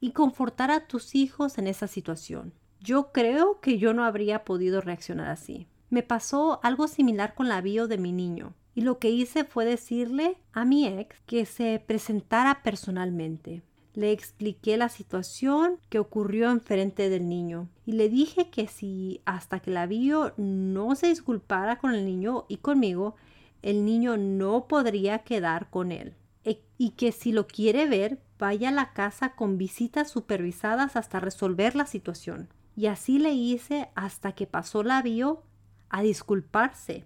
y 0.00 0.12
confortar 0.12 0.70
a 0.70 0.86
tus 0.86 1.14
hijos 1.14 1.58
en 1.58 1.66
esa 1.66 1.88
situación. 1.88 2.52
Yo 2.80 3.10
creo 3.12 3.60
que 3.60 3.78
yo 3.78 3.94
no 3.94 4.04
habría 4.04 4.44
podido 4.44 4.80
reaccionar 4.80 5.28
así. 5.28 5.66
Me 5.90 6.02
pasó 6.02 6.60
algo 6.62 6.88
similar 6.88 7.34
con 7.34 7.48
la 7.48 7.60
bio 7.60 7.88
de 7.88 7.98
mi 7.98 8.12
niño 8.12 8.54
y 8.74 8.82
lo 8.82 8.98
que 8.98 9.10
hice 9.10 9.44
fue 9.44 9.64
decirle 9.64 10.36
a 10.52 10.64
mi 10.64 10.86
ex 10.86 11.16
que 11.26 11.44
se 11.44 11.82
presentara 11.84 12.62
personalmente. 12.62 13.62
Le 13.94 14.10
expliqué 14.10 14.78
la 14.78 14.88
situación 14.88 15.78
que 15.90 15.98
ocurrió 15.98 16.50
enfrente 16.50 17.10
del 17.10 17.28
niño 17.28 17.68
y 17.84 17.92
le 17.92 18.08
dije 18.08 18.48
que 18.48 18.66
si 18.66 19.20
hasta 19.26 19.60
que 19.60 19.70
la 19.70 19.86
vio 19.86 20.32
no 20.38 20.94
se 20.94 21.08
disculpara 21.08 21.78
con 21.78 21.94
el 21.94 22.06
niño 22.06 22.46
y 22.48 22.56
conmigo, 22.56 23.16
el 23.60 23.84
niño 23.84 24.16
no 24.16 24.66
podría 24.66 25.18
quedar 25.18 25.68
con 25.68 25.92
él. 25.92 26.14
E, 26.44 26.62
y 26.78 26.90
que 26.90 27.12
si 27.12 27.32
lo 27.32 27.46
quiere 27.46 27.86
ver, 27.86 28.18
vaya 28.38 28.70
a 28.70 28.72
la 28.72 28.94
casa 28.94 29.34
con 29.34 29.58
visitas 29.58 30.10
supervisadas 30.10 30.96
hasta 30.96 31.20
resolver 31.20 31.76
la 31.76 31.86
situación. 31.86 32.48
Y 32.74 32.86
así 32.86 33.18
le 33.18 33.32
hice 33.32 33.90
hasta 33.94 34.32
que 34.32 34.46
pasó 34.46 34.82
la 34.82 35.02
vio 35.02 35.42
a 35.90 36.00
disculparse 36.00 37.04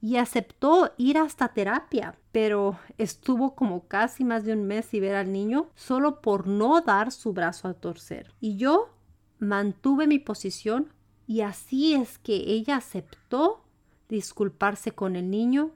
y 0.00 0.16
aceptó 0.16 0.92
ir 0.98 1.18
hasta 1.18 1.48
terapia, 1.48 2.18
pero 2.32 2.78
estuvo 2.98 3.54
como 3.54 3.86
casi 3.88 4.24
más 4.24 4.44
de 4.44 4.52
un 4.52 4.66
mes 4.66 4.86
sin 4.86 5.00
ver 5.00 5.14
al 5.14 5.32
niño 5.32 5.70
solo 5.74 6.20
por 6.20 6.46
no 6.46 6.80
dar 6.80 7.12
su 7.12 7.32
brazo 7.32 7.68
a 7.68 7.74
torcer. 7.74 8.32
Y 8.40 8.56
yo 8.56 8.90
mantuve 9.38 10.06
mi 10.06 10.18
posición 10.18 10.92
y 11.26 11.40
así 11.40 11.94
es 11.94 12.18
que 12.18 12.34
ella 12.34 12.76
aceptó 12.76 13.64
disculparse 14.08 14.92
con 14.92 15.16
el 15.16 15.30
niño 15.30 15.72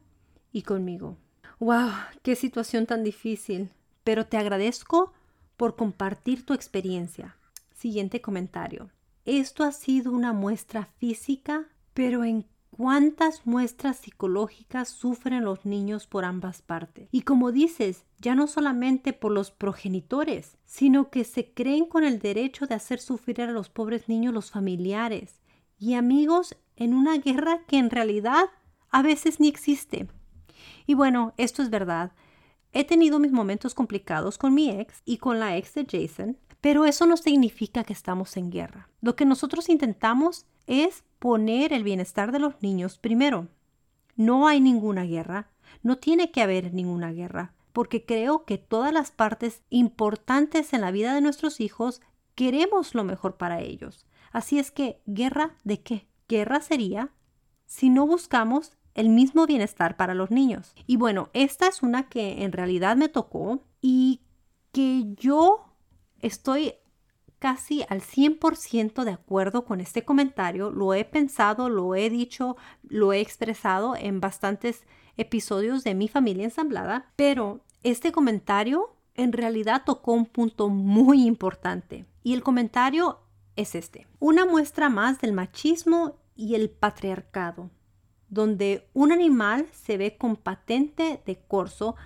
y 0.53 0.63
conmigo. 0.63 1.17
¡Wow! 1.59 1.91
¡Qué 2.23 2.37
situación 2.37 2.87
tan 2.87 3.05
difícil! 3.05 3.71
Pero 4.05 4.27
te 4.27 4.37
agradezco 4.37 5.13
por 5.57 5.77
compartir 5.77 6.47
tu 6.47 6.55
experiencia. 6.55 7.37
Siguiente 7.75 8.21
comentario. 8.21 8.91
Esto 9.25 9.65
ha 9.65 9.73
sido 9.73 10.13
una 10.13 10.33
muestra 10.33 10.87
física, 10.99 11.67
pero 11.93 12.25
¿en 12.25 12.47
cuántas 12.71 13.47
muestras 13.47 13.99
psicológicas 13.99 14.89
sufren 14.89 15.45
los 15.45 15.65
niños 15.65 16.07
por 16.07 16.25
ambas 16.25 16.63
partes. 16.63 17.09
Y 17.13 17.23
como 17.23 17.53
dices, 17.53 18.05
ya 18.19 18.35
no 18.35 18.47
solamente 18.47 19.13
por 19.13 19.33
los 19.33 19.51
progenitores, 19.51 20.57
sino 20.65 21.11
que 21.11 21.25
se 21.25 21.53
creen 21.53 21.85
con 21.85 22.05
el 22.05 22.19
derecho 22.19 22.67
de 22.67 22.75
hacer 22.75 23.01
sufrir 23.01 23.43
a 23.43 23.51
los 23.51 23.69
pobres 23.69 24.09
niños 24.09 24.33
los 24.33 24.51
familiares 24.51 25.41
y 25.79 25.95
amigos 25.95 26.57
en 26.77 26.95
una 26.95 27.19
guerra 27.19 27.63
que 27.67 27.79
en 27.79 27.91
realidad 27.91 28.47
a 28.91 29.03
veces 29.03 29.41
ni 29.41 29.49
existe. 29.49 30.09
Y 30.87 30.95
bueno, 30.95 31.35
esto 31.37 31.63
es 31.63 31.71
verdad. 31.71 32.13
He 32.73 32.85
tenido 32.85 33.19
mis 33.19 33.33
momentos 33.33 33.75
complicados 33.75 34.39
con 34.39 34.55
mi 34.55 34.71
ex 34.71 35.03
y 35.05 35.19
con 35.19 35.41
la 35.41 35.57
ex 35.57 35.75
de 35.75 35.87
Jason, 35.91 36.39
pero 36.61 36.85
eso 36.85 37.07
no 37.07 37.17
significa 37.17 37.85
que 37.85 37.93
estamos 37.93 38.37
en 38.37 38.51
guerra. 38.51 38.89
Lo 39.01 39.17
que 39.17 39.25
nosotros 39.25 39.69
intentamos 39.69 40.47
es 40.67 41.05
poner 41.21 41.73
el 41.73 41.85
bienestar 41.85 42.33
de 42.33 42.41
los 42.41 42.61
niños 42.63 42.99
primero. 42.99 43.47
No 44.17 44.49
hay 44.49 44.61
ninguna 44.61 45.05
guerra, 45.05 45.51
no 45.85 45.99
tiene 45.99 46.33
que 46.33 46.43
haber 46.43 46.75
ninguna 46.75 47.13
guerra, 47.13 47.55
porque 47.73 48.05
creo 48.05 48.45
que 48.45 48.59
todas 48.59 48.93
las 48.93 49.13
partes 49.13 49.63
importantes 49.71 50.73
en 50.73 50.81
la 50.81 50.91
vida 50.91 51.15
de 51.15 51.21
nuestros 51.21 51.61
hijos 51.61 52.01
queremos 52.35 52.95
lo 52.95 53.05
mejor 53.05 53.37
para 53.37 53.61
ellos. 53.61 54.07
Así 54.33 54.59
es 54.59 54.73
que, 54.73 55.01
¿guerra 55.07 55.55
de 55.63 55.83
qué? 55.83 56.09
Guerra 56.29 56.61
sería 56.61 57.11
si 57.67 57.91
no 57.91 58.07
buscamos 58.07 58.73
el 58.95 59.11
mismo 59.11 59.47
bienestar 59.47 59.97
para 59.97 60.15
los 60.15 60.31
niños. 60.31 60.73
Y 60.87 60.97
bueno, 60.97 61.29
esta 61.33 61.69
es 61.69 61.83
una 61.83 62.09
que 62.09 62.45
en 62.45 62.53
realidad 62.53 62.97
me 62.97 63.09
tocó 63.09 63.63
y 63.81 64.23
que 64.73 65.05
yo 65.17 65.67
estoy 66.21 66.75
casi 67.41 67.83
al 67.89 68.03
100% 68.03 69.03
de 69.03 69.11
acuerdo 69.11 69.65
con 69.65 69.81
este 69.81 70.05
comentario. 70.05 70.71
Lo 70.71 70.95
he 70.95 71.05
pensado, 71.05 71.69
lo 71.69 71.97
he 71.97 72.09
dicho, 72.11 72.57
lo 72.89 73.13
he 73.13 73.21
expresado 73.21 73.97
en 73.97 74.21
bastantes 74.21 74.85
episodios 75.17 75.83
de 75.83 75.95
mi 75.95 76.07
familia 76.07 76.45
ensamblada, 76.45 77.11
pero 77.17 77.65
este 77.83 78.13
comentario 78.13 78.95
en 79.15 79.33
realidad 79.33 79.83
tocó 79.85 80.13
un 80.13 80.27
punto 80.27 80.69
muy 80.69 81.27
importante. 81.27 82.05
Y 82.23 82.35
el 82.35 82.43
comentario 82.43 83.21
es 83.57 83.75
este. 83.75 84.07
Una 84.19 84.45
muestra 84.45 84.91
más 84.91 85.19
del 85.21 85.33
machismo 85.33 86.19
y 86.37 86.55
el 86.55 86.69
patriarcado, 86.71 87.71
donde 88.29 88.89
un 88.93 89.13
animal 89.13 89.67
se 89.73 89.97
ve 89.97 90.19
con 90.19 90.37
patente 90.37 91.23
de 91.25 91.41
corso 91.41 91.97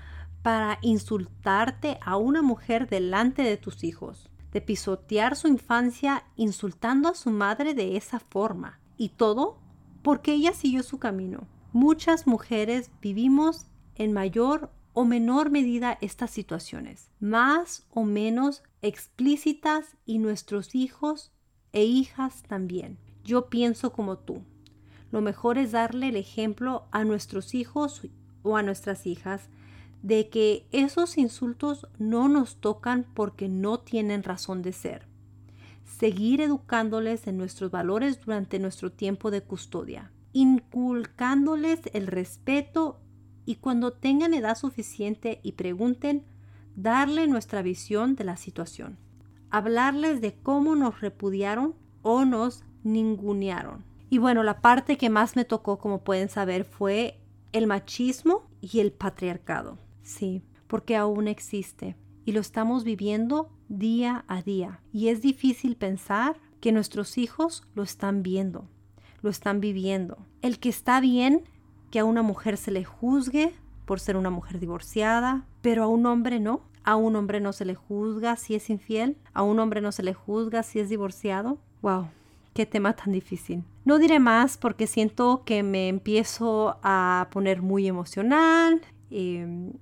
para 0.42 0.78
insultarte 0.80 1.98
a 2.02 2.16
una 2.16 2.42
mujer 2.42 2.88
delante 2.88 3.42
de 3.42 3.56
tus 3.56 3.82
hijos 3.82 4.30
de 4.54 4.60
pisotear 4.60 5.36
su 5.36 5.48
infancia 5.48 6.24
insultando 6.36 7.08
a 7.10 7.14
su 7.14 7.30
madre 7.30 7.74
de 7.74 7.96
esa 7.96 8.20
forma. 8.20 8.80
Y 8.96 9.10
todo 9.10 9.58
porque 10.02 10.32
ella 10.32 10.54
siguió 10.54 10.84
su 10.84 10.98
camino. 10.98 11.48
Muchas 11.72 12.28
mujeres 12.28 12.90
vivimos 13.02 13.66
en 13.96 14.12
mayor 14.12 14.70
o 14.92 15.04
menor 15.04 15.50
medida 15.50 15.98
estas 16.00 16.30
situaciones, 16.30 17.10
más 17.18 17.84
o 17.90 18.04
menos 18.04 18.62
explícitas 18.80 19.96
y 20.06 20.18
nuestros 20.18 20.76
hijos 20.76 21.32
e 21.72 21.82
hijas 21.82 22.44
también. 22.44 22.98
Yo 23.24 23.50
pienso 23.50 23.92
como 23.92 24.18
tú. 24.18 24.44
Lo 25.10 25.20
mejor 25.20 25.58
es 25.58 25.72
darle 25.72 26.10
el 26.10 26.16
ejemplo 26.16 26.86
a 26.92 27.02
nuestros 27.02 27.54
hijos 27.54 28.06
o 28.42 28.56
a 28.56 28.62
nuestras 28.62 29.04
hijas 29.06 29.48
de 30.04 30.28
que 30.28 30.66
esos 30.70 31.16
insultos 31.16 31.88
no 31.98 32.28
nos 32.28 32.56
tocan 32.56 33.06
porque 33.14 33.48
no 33.48 33.80
tienen 33.80 34.22
razón 34.22 34.60
de 34.60 34.74
ser. 34.74 35.08
Seguir 35.86 36.42
educándoles 36.42 37.26
en 37.26 37.38
nuestros 37.38 37.70
valores 37.70 38.20
durante 38.22 38.58
nuestro 38.58 38.92
tiempo 38.92 39.30
de 39.30 39.40
custodia, 39.40 40.12
inculcándoles 40.34 41.80
el 41.94 42.06
respeto 42.06 43.00
y 43.46 43.54
cuando 43.54 43.94
tengan 43.94 44.34
edad 44.34 44.58
suficiente 44.58 45.40
y 45.42 45.52
pregunten, 45.52 46.26
darle 46.76 47.26
nuestra 47.26 47.62
visión 47.62 48.14
de 48.14 48.24
la 48.24 48.36
situación. 48.36 48.98
Hablarles 49.48 50.20
de 50.20 50.34
cómo 50.34 50.74
nos 50.74 51.00
repudiaron 51.00 51.76
o 52.02 52.26
nos 52.26 52.62
ningunearon. 52.82 53.86
Y 54.10 54.18
bueno, 54.18 54.42
la 54.42 54.60
parte 54.60 54.98
que 54.98 55.08
más 55.08 55.34
me 55.34 55.46
tocó, 55.46 55.78
como 55.78 56.04
pueden 56.04 56.28
saber, 56.28 56.64
fue 56.66 57.20
el 57.52 57.66
machismo 57.66 58.42
y 58.60 58.80
el 58.80 58.92
patriarcado. 58.92 59.78
Sí, 60.04 60.42
porque 60.68 60.94
aún 60.94 61.26
existe 61.26 61.96
y 62.24 62.32
lo 62.32 62.40
estamos 62.40 62.84
viviendo 62.84 63.50
día 63.68 64.24
a 64.28 64.42
día. 64.42 64.80
Y 64.92 65.08
es 65.08 65.20
difícil 65.20 65.76
pensar 65.76 66.36
que 66.60 66.72
nuestros 66.72 67.18
hijos 67.18 67.64
lo 67.74 67.82
están 67.82 68.22
viendo, 68.22 68.68
lo 69.22 69.30
están 69.30 69.60
viviendo. 69.60 70.18
El 70.42 70.58
que 70.58 70.68
está 70.68 71.00
bien 71.00 71.42
que 71.90 71.98
a 71.98 72.04
una 72.04 72.22
mujer 72.22 72.56
se 72.56 72.70
le 72.70 72.84
juzgue 72.84 73.54
por 73.84 74.00
ser 74.00 74.16
una 74.16 74.30
mujer 74.30 74.58
divorciada, 74.58 75.46
pero 75.60 75.84
a 75.84 75.88
un 75.88 76.06
hombre 76.06 76.40
no. 76.40 76.62
A 76.84 76.96
un 76.96 77.16
hombre 77.16 77.40
no 77.40 77.54
se 77.54 77.64
le 77.64 77.74
juzga 77.74 78.36
si 78.36 78.54
es 78.54 78.68
infiel, 78.68 79.16
a 79.32 79.42
un 79.42 79.58
hombre 79.58 79.80
no 79.80 79.90
se 79.90 80.02
le 80.02 80.12
juzga 80.12 80.62
si 80.62 80.80
es 80.80 80.90
divorciado. 80.90 81.58
Wow, 81.80 82.08
qué 82.52 82.66
tema 82.66 82.94
tan 82.94 83.12
difícil. 83.12 83.64
No 83.86 83.98
diré 83.98 84.18
más 84.18 84.58
porque 84.58 84.86
siento 84.86 85.44
que 85.46 85.62
me 85.62 85.88
empiezo 85.88 86.78
a 86.82 87.28
poner 87.30 87.62
muy 87.62 87.86
emocional, 87.86 88.82
em, 89.10 89.72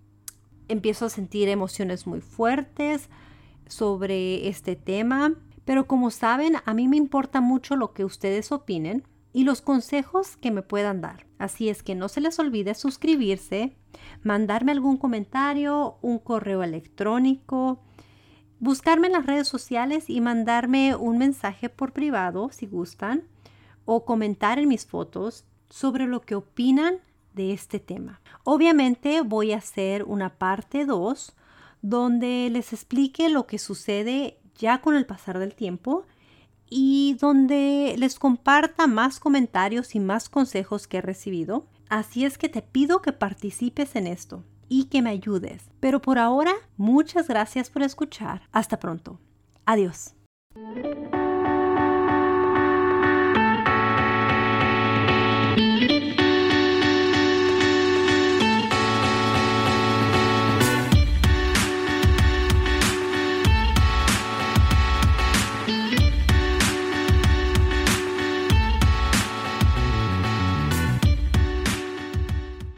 empiezo 0.72 1.06
a 1.06 1.10
sentir 1.10 1.48
emociones 1.48 2.06
muy 2.06 2.20
fuertes 2.20 3.08
sobre 3.66 4.48
este 4.48 4.76
tema, 4.76 5.34
pero 5.64 5.86
como 5.86 6.10
saben, 6.10 6.56
a 6.64 6.74
mí 6.74 6.88
me 6.88 6.96
importa 6.96 7.40
mucho 7.40 7.76
lo 7.76 7.92
que 7.92 8.04
ustedes 8.04 8.50
opinen 8.52 9.04
y 9.32 9.44
los 9.44 9.62
consejos 9.62 10.36
que 10.36 10.50
me 10.50 10.62
puedan 10.62 11.00
dar. 11.00 11.26
Así 11.38 11.68
es 11.68 11.82
que 11.82 11.94
no 11.94 12.08
se 12.08 12.20
les 12.20 12.38
olvide 12.38 12.74
suscribirse, 12.74 13.76
mandarme 14.22 14.72
algún 14.72 14.96
comentario, 14.96 15.98
un 16.02 16.18
correo 16.18 16.62
electrónico, 16.62 17.82
buscarme 18.58 19.06
en 19.06 19.14
las 19.14 19.26
redes 19.26 19.48
sociales 19.48 20.08
y 20.08 20.20
mandarme 20.20 20.94
un 20.94 21.18
mensaje 21.18 21.68
por 21.68 21.92
privado 21.92 22.50
si 22.50 22.66
gustan 22.66 23.24
o 23.84 24.04
comentar 24.04 24.58
en 24.58 24.68
mis 24.68 24.86
fotos 24.86 25.46
sobre 25.68 26.06
lo 26.06 26.20
que 26.20 26.34
opinan 26.34 26.98
de 27.34 27.52
este 27.52 27.80
tema. 27.80 28.20
Obviamente 28.44 29.22
voy 29.22 29.52
a 29.52 29.58
hacer 29.58 30.04
una 30.04 30.30
parte 30.30 30.84
2 30.84 31.34
donde 31.82 32.48
les 32.50 32.72
explique 32.72 33.28
lo 33.28 33.46
que 33.46 33.58
sucede 33.58 34.38
ya 34.56 34.80
con 34.80 34.94
el 34.94 35.06
pasar 35.06 35.38
del 35.38 35.54
tiempo 35.54 36.04
y 36.68 37.16
donde 37.20 37.94
les 37.98 38.18
comparta 38.18 38.86
más 38.86 39.20
comentarios 39.20 39.94
y 39.94 40.00
más 40.00 40.28
consejos 40.28 40.86
que 40.86 40.98
he 40.98 41.02
recibido. 41.02 41.66
Así 41.88 42.24
es 42.24 42.38
que 42.38 42.48
te 42.48 42.62
pido 42.62 43.02
que 43.02 43.12
participes 43.12 43.96
en 43.96 44.06
esto 44.06 44.44
y 44.68 44.84
que 44.84 45.02
me 45.02 45.10
ayudes. 45.10 45.70
Pero 45.80 46.00
por 46.00 46.18
ahora, 46.18 46.54
muchas 46.78 47.28
gracias 47.28 47.68
por 47.68 47.82
escuchar. 47.82 48.42
Hasta 48.52 48.78
pronto. 48.78 49.20
Adiós. 49.66 50.14